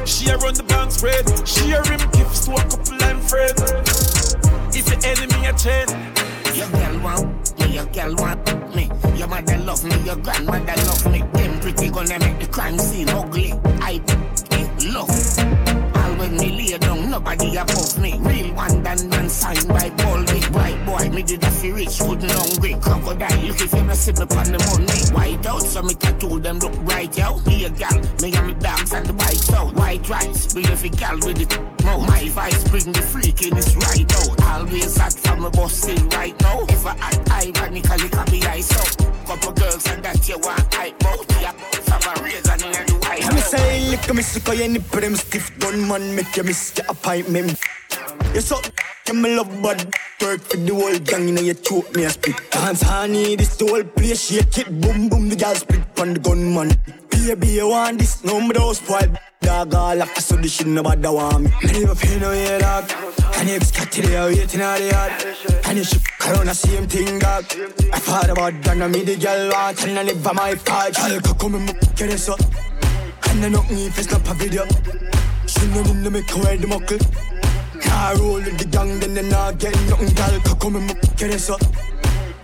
She 0.07 0.29
a 0.29 0.37
run 0.37 0.53
the 0.53 0.63
bank 0.63 0.91
spread. 0.91 1.25
She 1.47 1.71
a 1.71 1.81
rim 1.83 1.99
gifts 2.11 2.45
to 2.45 2.53
a 2.53 2.63
couple 2.63 3.03
and 3.03 3.21
friends. 3.21 4.35
If 4.75 4.87
your 4.87 4.99
enemy 5.03 5.47
a 5.47 5.53
chain, 5.53 5.87
Your 6.55 6.67
girl 6.69 6.99
want, 7.03 7.53
yeah, 7.57 7.67
your 7.67 7.85
girl 7.87 8.15
want 8.17 8.75
me. 8.75 8.89
Your 9.15 9.27
mother 9.27 9.57
love 9.59 9.83
me, 9.83 9.97
your 10.03 10.15
grandmother 10.17 10.75
love 10.87 11.11
me. 11.11 11.21
Them 11.33 11.59
pretty 11.59 11.89
gonna 11.89 12.19
make 12.19 12.39
the 12.39 12.47
crime 12.47 12.77
scene 12.79 13.09
ugly. 13.09 13.53
I 13.81 13.99
nobody 17.29 17.57
above 17.57 17.99
me. 17.99 18.17
Real 18.19 18.53
one 18.53 18.83
done 18.83 19.09
done 19.09 19.29
signed 19.29 19.67
by 19.67 19.89
Paul 19.89 20.23
Big 20.25 20.45
White 20.47 20.85
boy, 20.85 21.09
me 21.09 21.23
did 21.23 21.43
a 21.43 21.51
fi 21.51 21.71
rich, 21.71 21.99
good 21.99 22.21
and 22.23 22.31
hungry. 22.31 22.75
Crocodile, 22.81 23.41
look 23.45 23.61
if 23.61 23.73
you 23.73 23.83
not 23.83 23.95
see 23.95 24.11
me 24.13 24.21
on 24.21 24.47
the 24.51 24.59
money. 24.69 24.99
White 25.13 25.45
out, 25.45 25.61
so 25.61 25.81
me 25.81 25.93
tattoo 25.93 26.39
them 26.39 26.59
look 26.59 26.75
right 26.83 27.19
out. 27.19 27.43
Be 27.45 27.65
a 27.65 27.69
gal, 27.69 28.01
me 28.21 28.33
and 28.33 28.47
me 28.47 28.53
dogs 28.55 28.93
and 28.93 29.05
the 29.05 29.13
bikes 29.13 29.51
out. 29.53 29.73
White 29.75 30.09
rice, 30.09 30.53
bring 30.53 30.65
every 30.67 30.89
gal 30.89 31.15
with 31.15 31.41
it. 31.41 31.83
Mo, 31.83 31.99
my 31.99 32.29
vice 32.29 32.67
bring 32.69 32.91
the 32.91 33.01
freak 33.01 33.39
right 33.75 34.11
out. 34.15 34.41
Always 34.49 34.97
hot 34.97 35.13
from 35.13 35.45
a 35.45 35.49
boss 35.49 35.73
still 35.73 36.05
right 36.09 36.39
now. 36.41 36.65
If 36.69 36.85
I 36.85 36.95
act 36.99 37.31
ironically, 37.31 38.09
copy 38.09 38.43
ice 38.43 38.71
out. 38.73 39.09
Couple 39.25 39.53
girls 39.53 39.85
and 39.87 40.03
that 40.03 40.27
you 40.27 40.37
want 40.39 40.73
hype 40.73 41.05
out. 41.05 41.25
Yeah, 41.41 41.53
lick 43.89 44.13
me 44.13 44.21
sick 44.21 44.47
of 44.47 44.55
your 44.55 44.67
nipple, 44.67 45.01
them 45.01 45.15
stiff 45.15 45.49
man, 45.59 46.15
make 46.15 46.35
you 46.37 46.43
miss 46.43 46.77
your 46.77 46.85
appointment. 46.89 47.59
You 48.33 48.41
so, 48.41 48.61
can 49.05 49.21
me 49.21 49.35
love 49.35 49.49
bad, 49.63 49.83
work 50.21 50.41
for 50.41 50.57
the 50.57 50.73
whole 50.73 50.99
gang, 50.99 51.27
you 51.27 51.33
know 51.33 51.41
you 51.41 51.55
choke 51.55 51.95
me 51.95 52.03
a 52.03 52.09
spit. 52.09 52.35
Dance 52.51 52.81
honey, 52.81 53.35
this 53.35 53.55
the 53.57 53.65
whole 53.65 53.83
place, 53.83 54.29
shake 54.29 54.57
it, 54.59 54.81
boom 54.81 55.09
boom, 55.09 55.29
the 55.29 55.35
girl 55.35 55.55
split 55.55 55.81
on 55.99 56.13
the 56.13 56.19
gunman. 56.19 56.71
Baby, 57.09 57.47
you 57.47 57.69
want 57.69 57.99
this, 57.99 58.23
no 58.23 58.39
me 58.39 58.53
don't 58.53 58.75
spoil. 58.75 59.09
Dog 59.41 59.73
all 59.73 59.95
like 59.95 60.19
so 60.19 60.35
this 60.35 60.53
shit 60.53 60.67
nobody 60.67 61.07
want 61.07 61.43
me. 61.43 61.51
Me 61.63 61.79
never 61.79 61.95
pay 61.95 62.19
no 62.19 62.31
yeah, 62.33 62.59
dog. 62.59 62.91
And 63.37 63.49
if 63.49 63.61
it's 63.61 63.71
got 63.71 63.91
to 63.91 64.01
the 64.01 64.35
waiting 64.35 64.61
out 64.61 64.77
the 64.77 64.87
yard. 64.87 65.65
And 65.65 65.79
if 65.79 65.87
she 65.87 65.97
fuck 65.97 66.29
around 66.29 66.47
the 66.47 66.53
same 66.53 66.87
thing, 66.87 67.19
dog. 67.19 67.45
I 67.91 67.99
thought 67.99 68.29
about 68.29 68.61
that, 68.61 68.77
now 68.77 68.87
me 68.87 69.03
the 69.03 69.15
girl 69.15 69.49
want, 69.49 69.83
and 69.87 69.97
I 69.97 70.03
never 70.03 70.33
my 70.33 70.55
fault. 70.55 70.95
Girl, 70.95 71.33
come 71.35 71.55
and 71.55 71.67
get 71.95 72.09
it 72.09 72.19
so. 72.19 72.35
And 73.29 73.45
I 73.45 73.49
knock 73.49 73.69
me 73.69 73.87
if 73.87 73.97
it's 73.97 74.11
not 74.11 74.27
a 74.27 74.33
video. 74.33 74.65
She 75.45 75.67
know 75.67 75.83
me 75.83 75.93
no 76.03 76.09
make 76.09 76.29
her 76.31 76.41
wear 76.41 76.57
the 76.57 76.67
muckle. 76.67 76.99
Car 77.81 78.17
roll 78.17 78.33
with 78.33 78.57
the 78.57 78.65
gang, 78.65 78.99
then 78.99 79.13
they 79.13 79.27
not 79.29 79.57
get 79.59 79.75
nothing. 79.89 80.13
Girl, 80.15 80.39
come 80.41 80.59
come 80.59 80.75
and 80.77 80.89
get 81.17 81.29
it 81.31 81.39
so. 81.39 81.57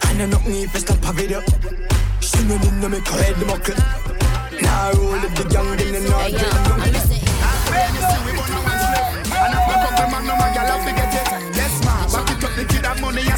And 0.07 0.21
I 0.21 0.25
knock 0.25 0.45
me 0.45 0.63
if 0.63 0.75
it's 0.75 0.87
not 0.87 1.03
a 1.09 1.13
video. 1.13 1.41
She 2.21 2.43
know 2.45 2.57
me 2.57 2.69
no 2.81 2.89
make 2.89 3.07
her 3.07 3.17
wear 3.17 3.33
the 3.33 3.45
muckle. 3.45 3.75
Car 4.61 4.93
roll 4.95 5.19
with 5.19 5.35
the 5.35 5.43
gang, 5.49 5.75
then 5.77 5.91
they 5.93 6.09
not 6.09 6.31
get 6.31 6.53
nothing. 6.53 7.25
And 9.35 9.53
I 9.53 9.59
fuck 9.67 9.83
up 9.83 9.93
the 9.97 10.05
magnum 10.11 10.41
and 10.41 10.55
y'all 10.55 10.65
have 10.65 10.85
to 10.87 10.91
get 10.95 11.04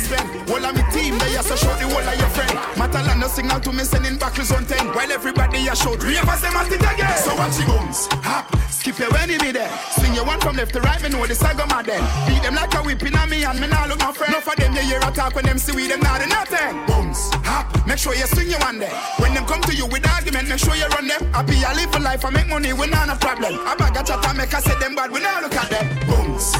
spend. 0.07 0.49
All 0.49 0.63
of 0.63 0.73
me 0.75 0.83
team, 0.95 1.19
they 1.19 1.35
are 1.35 1.43
so 1.43 1.55
short, 1.55 1.77
the 1.79 1.87
whole 1.91 1.99
of 1.99 2.15
your 2.15 2.31
friend. 2.31 2.55
Matalan 2.79 3.19
no 3.19 3.27
signal 3.27 3.59
to 3.59 3.71
me 3.73 3.83
sending 3.83 4.17
back 4.17 4.39
on 4.39 4.63
10. 4.65 4.95
While 4.95 5.11
everybody 5.11 5.67
a 5.67 5.75
shout, 5.75 6.01
ravers 6.03 6.41
them 6.41 6.55
at 6.55 6.71
it 6.71 6.79
again. 6.79 7.17
So 7.19 7.35
watch 7.35 7.59
your 7.59 7.67
bones, 7.67 8.07
hop, 8.23 8.47
skip 8.71 8.97
your 8.99 9.11
enemy 9.17 9.51
there. 9.51 9.69
Swing 9.99 10.15
your 10.15 10.25
one 10.25 10.39
from 10.39 10.55
left 10.55 10.73
to 10.73 10.81
right, 10.81 11.01
me 11.03 11.09
know 11.09 11.25
the 11.27 11.35
saga 11.35 11.67
my 11.67 11.83
then. 11.83 12.01
Beat 12.27 12.41
them 12.41 12.55
like 12.55 12.73
a 12.73 12.81
whipping 12.81 13.15
on 13.15 13.29
me 13.29 13.43
and 13.43 13.59
me 13.59 13.67
now 13.67 13.85
look 13.87 13.99
my 13.99 14.11
friend. 14.11 14.33
Enough 14.33 14.47
of 14.47 14.55
them, 14.55 14.73
you 14.73 14.81
hear 14.81 14.99
a 15.03 15.11
talk 15.11 15.35
when 15.35 15.45
them 15.45 15.57
see 15.59 15.75
we 15.75 15.87
them 15.87 15.99
not 15.99 16.23
nothing. 16.27 16.85
Bones, 16.87 17.29
hop, 17.43 17.67
make 17.85 17.99
sure 17.99 18.15
you 18.15 18.27
swing 18.27 18.49
your 18.49 18.59
one 18.59 18.79
there. 18.79 18.95
When 19.19 19.33
them 19.33 19.45
come 19.45 19.61
to 19.61 19.75
you 19.75 19.85
with 19.87 20.07
argument, 20.07 20.47
make 20.47 20.59
sure 20.59 20.75
you 20.75 20.87
run 20.95 21.07
them. 21.07 21.21
Happy 21.33 21.59
I 21.65 21.73
live 21.73 21.91
for 21.91 21.99
life, 21.99 22.23
I 22.23 22.29
make 22.29 22.47
money, 22.47 22.71
we 22.73 22.87
not 22.87 23.09
a 23.09 23.15
problem. 23.19 23.59
I 23.67 23.75
bag 23.75 23.97
of 23.97 24.05
chat, 24.07 24.23
I 24.23 24.33
make 24.33 24.53
I 24.53 24.61
say 24.61 24.77
them 24.79 24.95
bad, 24.95 25.11
we 25.11 25.19
now 25.19 25.41
look 25.41 25.55
at 25.55 25.69
them. 25.69 25.87
Bones. 26.07 26.55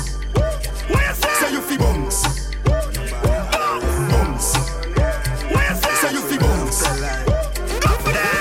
So 1.40 1.48
you 1.50 1.62
feel. 1.62 1.78
Bones. 1.78 2.37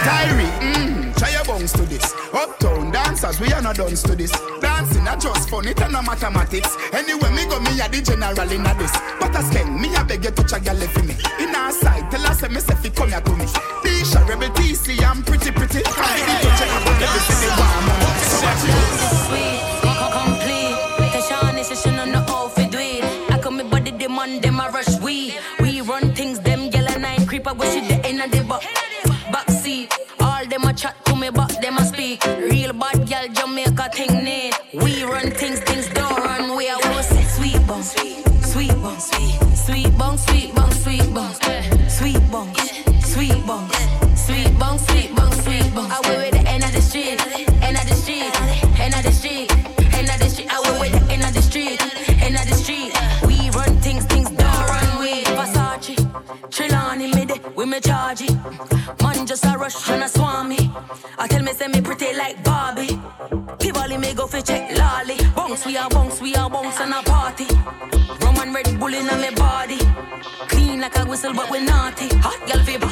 Tyree, 0.06 0.46
mm, 0.62 1.16
try 1.18 1.30
your 1.30 1.44
bones 1.44 1.72
to 1.72 1.82
this. 1.82 2.14
Uptown 2.32 2.92
dancers, 2.92 3.40
we 3.40 3.50
are 3.52 3.60
not 3.60 3.74
done 3.74 3.90
to 3.90 4.14
this. 4.14 4.30
Dancing 4.60 5.02
not 5.02 5.18
just 5.18 5.50
fun, 5.50 5.66
it 5.66 5.80
and 5.82 5.92
no 5.92 6.00
mathematics. 6.00 6.76
Anyway, 6.92 7.28
me 7.34 7.42
go 7.50 7.58
me 7.58 7.74
a 7.80 7.88
the 7.90 8.00
general 8.00 8.52
in 8.52 8.64
a 8.64 8.72
this. 8.78 8.94
But 9.18 9.34
I 9.34 9.42
spend 9.42 9.80
me 9.80 9.92
a 9.96 10.04
beg 10.04 10.22
you 10.22 10.30
touch 10.30 10.52
a 10.52 10.60
girl 10.62 10.78
for 10.94 11.02
me. 11.02 11.16
In 11.42 11.52
our 11.56 11.72
side, 11.72 12.08
tell 12.08 12.24
us 12.24 12.40
me 12.48 12.60
say 12.60 12.90
come 12.90 13.08
here 13.10 13.20
to 13.20 13.32
me. 13.34 13.46
Disha, 13.82 14.22
rebel 14.28 14.48
TC, 14.54 15.02
I'm 15.02 15.24
pretty 15.24 15.50
pretty. 15.50 15.82
I 15.82 16.22
need 16.22 16.38
to 16.38 16.50
check 16.54 16.70
out 16.70 17.02
everything 17.02 17.38
they 17.42 17.50
want. 17.58 18.22
So. 18.30 18.46
Sweet, 19.26 19.58
co- 19.82 20.10
complete. 20.14 20.78
Keshawn 21.18 21.58
is 21.58 21.70
a 21.72 21.76
shun 21.82 21.98
on 21.98 22.12
the 22.12 22.22
off 22.30 22.56
it 22.58 22.70
do. 22.70 22.78
I 22.78 23.40
come 23.42 23.56
me 23.56 23.64
body 23.64 23.90
the 23.90 24.06
the 24.06 24.38
them 24.40 24.58
rush 24.70 25.00
we. 25.00 25.34
We 25.58 25.80
run 25.80 26.14
things, 26.14 26.38
them 26.38 26.70
yellow 26.70 26.96
nine 26.96 27.26
creeper, 27.26 27.54
we 27.54 27.66
shit 27.66 27.88
the 27.88 28.06
end 28.06 28.22
of 28.22 28.30
the 28.30 28.44
back. 28.44 28.62
Me, 31.20 31.30
but 31.30 31.60
them 31.60 31.76
a 31.78 31.84
speak. 31.84 32.24
Real 32.24 32.72
bad 32.72 33.06
gal, 33.06 33.28
Jamaica 33.28 33.90
thing 33.92 34.24
need. 34.24 34.54
We 34.72 35.04
run 35.04 35.30
things, 35.30 35.60
things 35.60 35.88
don't 35.88 36.18
run. 36.18 36.56
We 36.56 36.68
are 36.68 36.78
what 36.78 37.04
say 37.04 37.24
sweet 37.24 37.66
bong, 37.66 37.82
sweet 37.82 38.24
bong, 38.82 38.98
sweet 38.98 39.46
sweet 39.66 39.98
bong, 39.98 40.16
sweet 40.16 40.54
bong, 40.54 40.70
sweet 40.72 41.12
bong, 41.12 41.34
sweet 41.88 42.30
bong, 42.30 42.54
sweet 43.00 43.46
bong, 43.46 43.70
sweet 44.14 44.58
bong, 44.58 44.78
sweet 44.78 45.14
bong, 45.16 45.32
sweet 45.42 45.74
bong. 45.74 45.90
I 45.90 46.00
wait 46.08 46.18
with 46.18 46.42
the 46.42 46.48
end 46.48 46.62
of 46.62 46.72
the 46.72 46.80
street, 46.80 47.18
end 47.62 47.76
of 47.76 47.88
the 47.88 47.94
street, 47.94 48.32
end 48.80 48.94
of 48.94 49.02
the 49.02 49.12
street, 49.12 49.50
end 49.94 50.08
of 50.08 50.18
the 50.20 50.28
street. 50.28 50.48
I 50.50 50.60
wait 50.80 50.92
with 50.92 51.08
the 51.08 51.12
end 51.12 51.24
of 51.24 51.34
the 51.34 51.42
street, 51.42 51.80
end 52.22 52.36
of 52.36 52.46
the 52.48 52.54
street. 52.54 52.92
We 53.26 53.50
run 53.50 53.76
things, 53.80 54.04
things 54.04 54.30
don't 54.30 54.68
run. 54.72 55.00
We 55.00 55.24
Versace, 55.24 55.96
Trelawney, 56.50 57.12
me 57.12 57.24
de, 57.24 57.40
we 57.56 57.66
me 57.66 57.80
charge 57.80 58.22
it. 58.22 58.36
Man 59.02 59.26
just 59.26 59.44
a 59.44 59.58
rush 59.58 59.90
and 59.90 60.04
a 60.04 60.08
swarm 60.08 60.52
Go 64.26 64.30
fi 64.32 64.40
check 64.40 64.76
lolly. 64.76 65.16
Bounce 65.36 65.64
we 65.64 65.76
are 65.76 65.88
bounce, 65.88 66.20
we 66.20 66.34
are 66.34 66.50
bounce 66.50 66.80
and 66.80 66.92
a 66.92 67.00
party. 67.04 67.46
Rum 68.24 68.36
and 68.42 68.52
Red 68.52 68.76
Bull 68.80 68.92
in 68.92 69.06
my 69.06 69.30
body. 69.36 69.78
Clean 70.48 70.80
like 70.80 70.98
a 70.98 71.04
whistle 71.06 71.32
but 71.32 71.48
we 71.48 71.60
naughty. 71.64 72.08
Hot 72.16 72.40
girl 72.48 72.64
fever, 72.64 72.88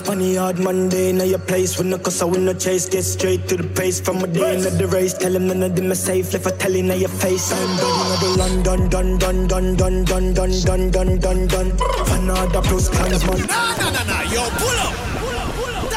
I 0.00 0.02
spun 0.02 0.18
the 0.20 0.34
hard 0.36 0.58
Monday 0.58 1.12
Now 1.12 1.24
your 1.24 1.38
place 1.38 1.76
when 1.76 1.90
no 1.90 1.98
cause 1.98 2.22
I 2.22 2.24
win 2.24 2.46
no 2.46 2.54
chase 2.54 2.88
Get 2.88 3.02
straight 3.02 3.46
to 3.48 3.56
the 3.56 3.68
pace 3.68 4.00
from 4.00 4.24
a 4.24 4.26
day 4.26 4.56
into 4.56 4.70
the 4.70 4.86
race 4.86 5.12
Tell 5.12 5.36
him 5.36 5.48
none 5.48 5.62
of 5.62 5.76
them 5.76 5.92
are 5.92 5.94
safe 5.94 6.32
Left 6.32 6.46
a 6.46 6.52
telling 6.52 6.88
now 6.88 6.94
your 6.94 7.10
face 7.10 7.52
I'm 7.52 7.76
done 7.76 8.00
in 8.00 8.20
the 8.20 8.28
London 8.38 8.88
Dun 8.88 9.18
dun 9.18 9.46
dun 9.46 9.76
dun 9.76 10.04
dun 10.04 10.34
dun 10.34 10.52
dun 10.64 10.90
dun 10.90 11.18
dun 11.18 11.46
dun 11.48 11.70
Fanada 12.08 12.62
plus 12.62 12.88
Klansman 12.88 13.46
Nah, 13.46 13.76
nah, 13.76 13.90
nah, 13.90 14.04
nah, 14.04 14.22
yo, 14.32 14.48
pull 14.56 14.80
up. 14.80 14.94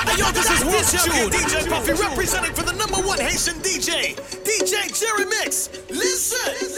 Hey, 0.04 0.20
yo, 0.20 0.32
this 0.32 0.52
is 0.52 0.66
Wolf 0.66 0.84
Tune. 0.92 1.30
DJ 1.32 1.70
Puffy 1.70 1.94
representing 1.94 2.54
for 2.54 2.64
the 2.64 2.74
number 2.74 3.08
one 3.08 3.20
Haitian 3.20 3.56
DJ, 3.64 4.16
DJ 4.44 4.92
Jerry 5.00 5.26
Mix. 5.30 5.70
Listen. 5.90 6.74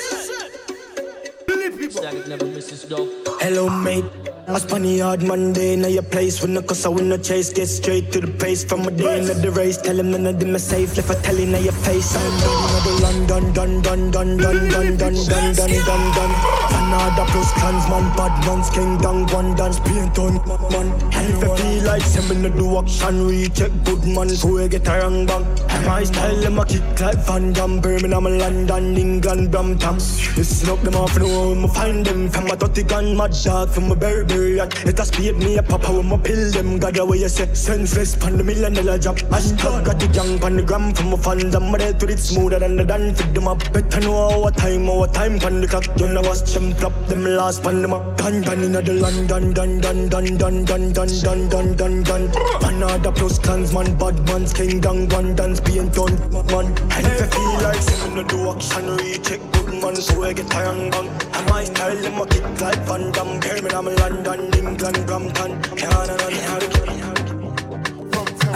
Hello 3.39 3.69
mate, 3.69 4.05
I 4.47 4.59
spun 4.59 4.83
the 4.83 4.99
hard 4.99 5.23
Monday 5.23 5.75
Now 5.75 5.87
your 5.87 6.03
place 6.03 6.41
when 6.41 6.53
no 6.53 6.61
cause 6.61 6.85
I 6.85 6.89
win 6.89 7.09
no 7.09 7.17
chase 7.17 7.51
Get 7.51 7.65
straight 7.65 8.11
to 8.11 8.21
the 8.21 8.27
pace 8.27 8.63
from 8.63 8.87
a 8.87 8.91
day 8.91 9.19
into 9.19 9.33
the 9.33 9.49
race 9.49 9.77
Tell 9.77 9.99
him 9.99 10.11
none 10.11 10.27
of 10.27 10.39
them 10.39 10.55
are 10.55 10.59
safe 10.59 10.95
Left 10.95 11.09
a 11.09 11.15
telling 11.23 11.51
now 11.51 11.57
your 11.57 11.73
face 11.73 12.15
I'm 12.15 12.39
done 12.41 12.77
in 12.77 12.83
the 12.85 13.01
London 13.01 13.53
Dun 13.53 13.81
dun 13.81 14.11
dun 14.11 14.37
dun 14.37 14.67
dun 14.69 14.97
dun 14.97 14.97
dun 14.97 15.55
dun 15.55 15.71
dun 15.85 16.13
dun 16.13 16.84
Fanada 16.95 17.25
plus 17.27 17.51
Klansman 17.53 18.05
Bad 18.15 18.33
man's 18.45 18.69
king 18.69 18.97
down 18.97 19.27
one 19.27 19.53
dance 19.55 19.79
Paint 19.81 20.17
on 20.17 20.35
man 20.71 20.87
And 21.11 21.29
if 21.29 21.43
I 21.43 21.55
feel 21.57 21.83
like 21.83 22.01
send 22.01 22.29
me 22.29 22.35
no 22.47 22.49
do 22.55 22.77
action 22.79 23.27
Recheck 23.27 23.71
good 23.83 24.05
man. 24.05 24.29
So 24.29 24.53
we 24.55 24.67
get 24.69 24.87
a 24.87 24.99
wrong 24.99 25.25
bang. 25.25 25.43
My 25.85 26.03
style 26.03 26.39
them 26.41 26.59
a 26.59 26.65
kick 26.65 26.99
like 27.01 27.17
Van 27.27 27.51
Damme. 27.51 27.81
Birmingham, 27.81 28.23
London, 28.23 28.97
England, 28.97 29.51
Brampton. 29.51 29.95
Listen 29.95 30.69
up 30.69 30.81
them 30.83 30.95
off 30.95 31.17
know 31.17 31.53
where 31.53 31.67
find 31.67 32.05
them. 32.05 32.29
From 32.29 32.47
a 32.47 32.55
dirty 32.55 32.83
gun, 32.83 33.17
mad 33.17 33.33
dog 33.43 33.69
From 33.69 33.91
a 33.91 33.95
Burberry 33.95 34.59
It 34.59 34.99
a 34.99 35.05
speed 35.05 35.35
me 35.37 35.57
a 35.57 35.63
papa 35.63 35.91
when 35.91 36.09
me 36.09 36.17
pill 36.23 36.51
them. 36.51 36.79
God 36.79 36.97
away 36.97 37.17
you 37.17 37.29
say 37.29 37.53
Senseless 37.53 38.15
pan 38.15 38.37
the 38.37 38.43
million 38.43 38.73
dollar 38.73 38.97
job. 38.97 39.17
Hashtag 39.17 39.85
got 39.85 39.99
the 39.99 40.07
gang 40.07 40.39
pan 40.39 40.55
the 40.55 40.63
gram 40.63 40.93
From 40.93 41.13
a 41.13 41.17
fans 41.17 41.53
I'm 41.55 41.71
dead 41.73 41.99
to 41.99 42.07
it 42.07 42.19
smoother 42.19 42.59
than 42.59 42.77
the 42.77 42.85
done. 42.85 43.13
Fit 43.13 43.33
them 43.33 43.49
up 43.49 43.59
better 43.73 43.99
know 43.99 44.43
our 44.43 44.51
time 44.51 44.89
Our 44.89 45.07
time 45.07 45.39
pan 45.39 45.59
the 45.59 45.67
clock. 45.67 45.85
You 45.99 46.07
know 46.07 46.21
watch 46.21 46.53
them 46.53 46.73
flop 46.85 47.07
them 47.07 47.23
last 47.23 47.63
pan 47.63 47.81
them 47.81 47.93
up. 47.93 48.17
Gun 48.17 48.41
gun 48.41 48.63
inna 48.63 48.81
the 48.81 48.93
London 48.93 49.53
Dun 49.53 49.79
dun 49.81 50.09
dun 50.09 50.37
dun 50.37 50.65
dun 50.65 50.93
dun 50.93 51.09
dun 51.23 51.49
dun 51.49 51.75
dun 51.75 52.03
dun. 52.03 52.23
Panada 52.61 53.11
plus 53.15 53.39
clansman 53.39 53.97
Bad 53.97 54.17
man's 54.27 54.53
king 54.53 54.79
down 54.79 55.09
one 55.09 55.35
dance 55.35 55.59
Being 55.59 55.89
done 55.89 56.15
man. 56.51 56.67
And 56.95 57.07
if 57.07 57.21
you 57.21 57.27
feel 57.33 57.53
like 57.63 57.81
Send 57.81 58.15
me 58.15 58.21
no 58.21 58.27
do 58.27 58.49
action 58.51 58.85
Recheck 58.97 59.41
good 59.53 59.81
man 59.81 59.95
So 59.95 60.23
I 60.23 60.33
get 60.33 60.53
young 60.53 60.89
bang. 60.91 61.09
And 61.33 61.49
my 61.49 61.63
style 61.63 61.95
them 61.95 62.21
a 62.21 62.25
kick 62.27 62.61
like 62.61 62.81
Van 62.89 63.11
Damme. 63.11 63.39
Birmingham, 63.39 63.85
London, 64.01 64.41
England, 64.53 65.07
Brampton. 65.07 65.51
Canada, 65.75 66.27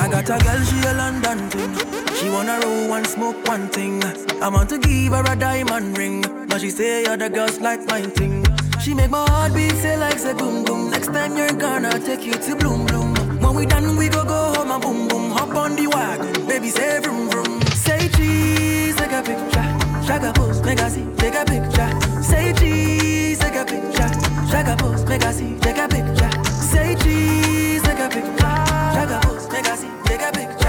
I 0.02 0.08
got 0.08 0.30
a 0.30 0.44
girl, 0.44 0.64
she 0.64 0.78
a 0.88 0.94
London 0.94 1.50
thing. 1.50 1.99
She 2.20 2.30
wanna 2.30 2.60
roll 2.64 2.94
and 2.94 3.08
smoke 3.08 3.48
one 3.48 3.68
thing. 3.70 4.04
I 4.42 4.50
want 4.50 4.70
to 4.70 4.78
give 4.78 5.14
her 5.14 5.24
a 5.32 5.36
diamond 5.36 5.98
ring. 5.98 6.22
But 6.50 6.62
she 6.62 6.70
say 6.70 7.06
other 7.06 7.30
girls 7.30 7.60
like 7.60 7.86
mine 7.88 8.12
thing. 8.12 8.46
She 8.82 8.94
make 8.94 9.10
my 9.10 9.26
heart 9.30 9.54
beat 9.54 9.72
say 9.84 9.96
like 9.98 10.20
say 10.20 10.34
boom 10.34 10.64
boom. 10.66 10.92
Next 10.92 11.08
time 11.08 11.38
you're 11.38 11.54
gonna 11.54 11.98
take 12.00 12.26
you 12.26 12.34
to 12.34 12.56
bloom 12.56 12.86
bloom. 12.86 13.14
When 13.40 13.56
we 13.56 13.66
done, 13.66 13.96
we 13.98 14.10
go 14.10 14.24
go 14.26 14.54
home 14.56 14.72
and 14.72 14.82
boom 14.82 15.08
boom. 15.08 15.32
Hop 15.32 15.56
on 15.56 15.76
the 15.76 15.88
wagon, 15.88 16.46
baby 16.48 16.70
say 16.70 17.00
vroom 17.00 17.30
vroom. 17.30 17.62
Say 17.86 18.10
cheese, 18.10 18.96
take 18.98 19.12
a 19.12 19.22
picture. 19.22 19.68
Shaka 20.06 20.34
pose, 20.34 20.62
make 20.64 20.80
see, 20.80 21.06
take 21.18 21.36
a 21.36 21.46
picture. 21.46 21.90
Say 22.22 22.54
cheese, 22.54 23.40
take 23.40 23.56
a 23.56 23.66
picture. 23.66 24.10
Shaka 24.52 24.76
pose, 24.78 25.06
make 25.06 25.24
see, 25.24 25.56
take 25.60 25.78
a 25.78 25.88
picture. 25.88 26.32
Say 26.72 26.96
cheese, 27.02 27.82
take 27.84 28.00
a 28.00 28.10
picture. 28.10 28.56
Shaka 28.96 29.20
pose, 29.24 29.48
make 29.52 29.66
see, 29.68 29.90
take 30.06 30.22
a 30.22 30.32
picture. 30.32 30.69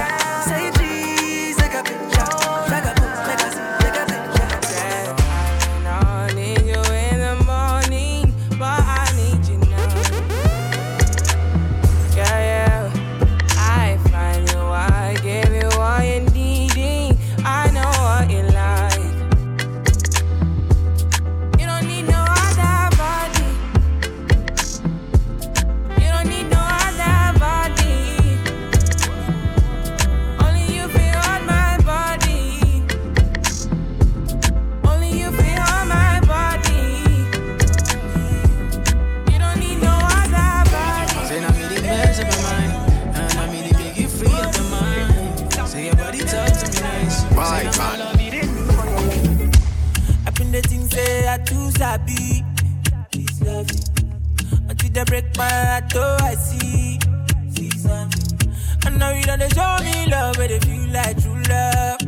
where 60.40 60.48
they 60.48 60.58
feel 60.60 60.88
like 60.88 61.22
true 61.22 61.34
love. 61.50 62.00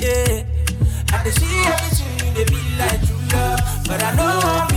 Yeah. 0.00 0.46
And 1.12 1.26
they 1.26 1.32
see 1.32 1.62
how 1.66 1.76
they 1.82 1.94
see, 1.98 2.30
they 2.36 2.44
like 2.78 3.04
true 3.04 3.16
love. 3.32 3.58
But 3.88 4.00
I 4.04 4.14
know 4.14 4.38
I'm 4.40 4.71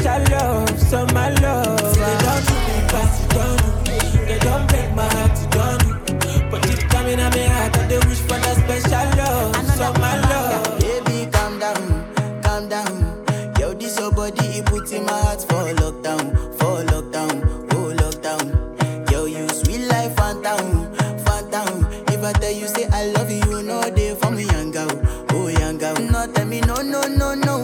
Special 0.00 0.24
love, 0.32 0.80
so 0.80 1.06
my 1.12 1.28
love. 1.40 1.94
They 1.94 2.16
don't 2.24 2.46
do 2.46 2.54
me 2.54 2.76
past, 2.88 3.28
they 3.28 3.36
don't. 3.36 4.26
They 4.26 4.38
don't 4.38 4.66
break 4.68 4.94
my 4.94 5.04
heart, 5.04 5.36
they 5.36 5.58
don't. 5.58 6.50
But 6.50 6.62
deep 6.62 6.88
down 6.88 7.06
in 7.06 7.18
my 7.18 7.28
heart, 7.28 7.76
I 7.76 7.86
they 7.86 7.98
wish 7.98 8.20
for 8.20 8.38
that 8.40 8.56
special 8.56 9.08
love, 9.18 9.56
so 9.76 9.92
my 10.00 10.18
love. 10.30 10.80
Baby, 10.80 11.30
calm 11.30 11.58
down, 11.58 12.42
calm 12.42 12.68
down. 12.70 13.24
Yo, 13.58 13.74
this 13.74 13.98
your 13.98 14.10
body, 14.10 14.46
it 14.58 14.64
put 14.66 14.90
in 14.90 15.04
my 15.04 15.12
heart 15.12 15.42
for 15.42 15.68
lockdown, 15.82 16.32
for 16.58 16.82
lockdown, 16.92 17.68
oh 17.74 17.92
lockdown. 18.00 19.10
Yo, 19.10 19.26
you 19.26 19.46
sweet 19.50 19.86
life, 19.88 20.16
phantom, 20.16 20.94
phantom. 21.26 21.84
If 22.08 22.24
I 22.24 22.32
tell 22.32 22.50
you 22.52 22.68
say 22.68 22.86
I 22.90 23.04
love 23.12 23.30
you, 23.30 23.42
you 23.50 23.62
know 23.64 23.82
they 23.82 24.14
for 24.14 24.30
me, 24.30 24.44
young 24.44 24.70
girl, 24.70 24.88
oh 25.32 25.48
young 25.48 25.76
girl. 25.76 25.94
No, 25.96 26.26
tell 26.32 26.46
me 26.46 26.62
no, 26.62 26.76
no, 26.76 27.02
no, 27.02 27.34
no. 27.34 27.59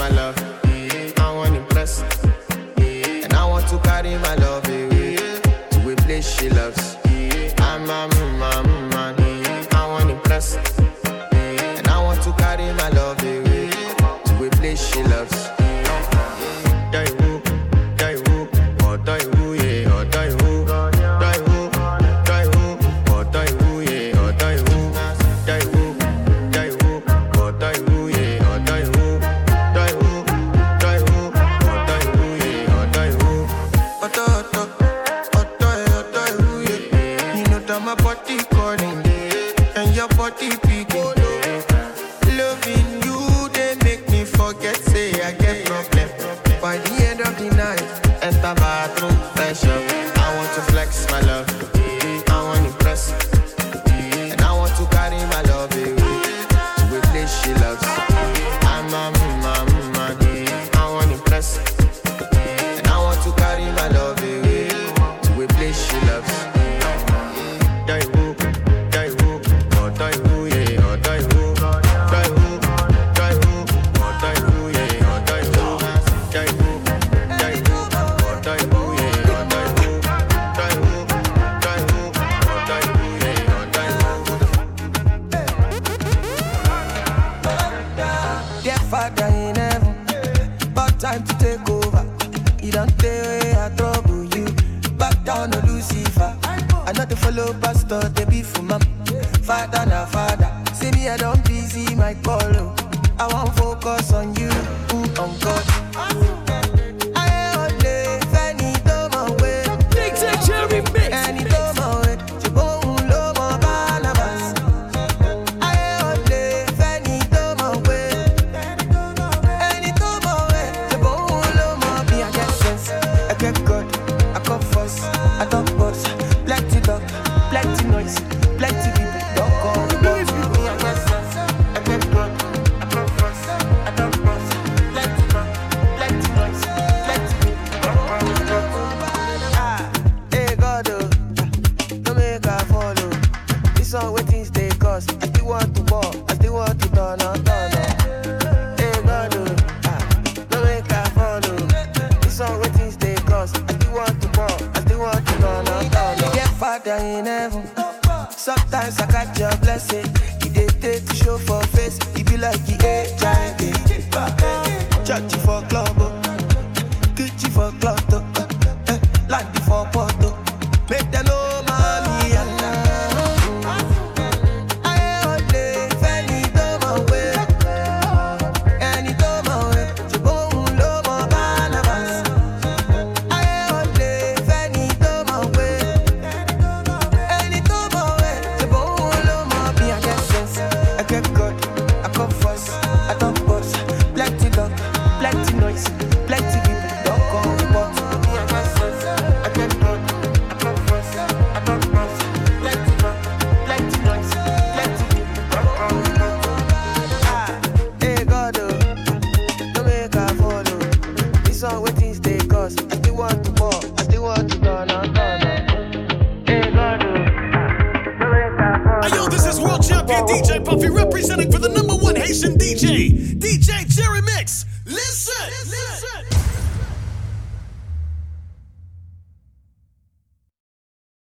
my 0.00 0.08
love. 0.10 0.36
I 1.18 1.32
want 1.34 1.54
to 1.54 1.60
impress, 1.60 2.02
and 2.76 3.32
I 3.32 3.44
want 3.44 3.68
to 3.68 3.78
carry 3.78 4.16
my 4.18 4.34
love 4.36 4.66
away 4.66 5.16
to 5.70 5.92
a 5.92 5.96
place 5.96 6.28
she 6.28 6.50
loves. 6.50 6.97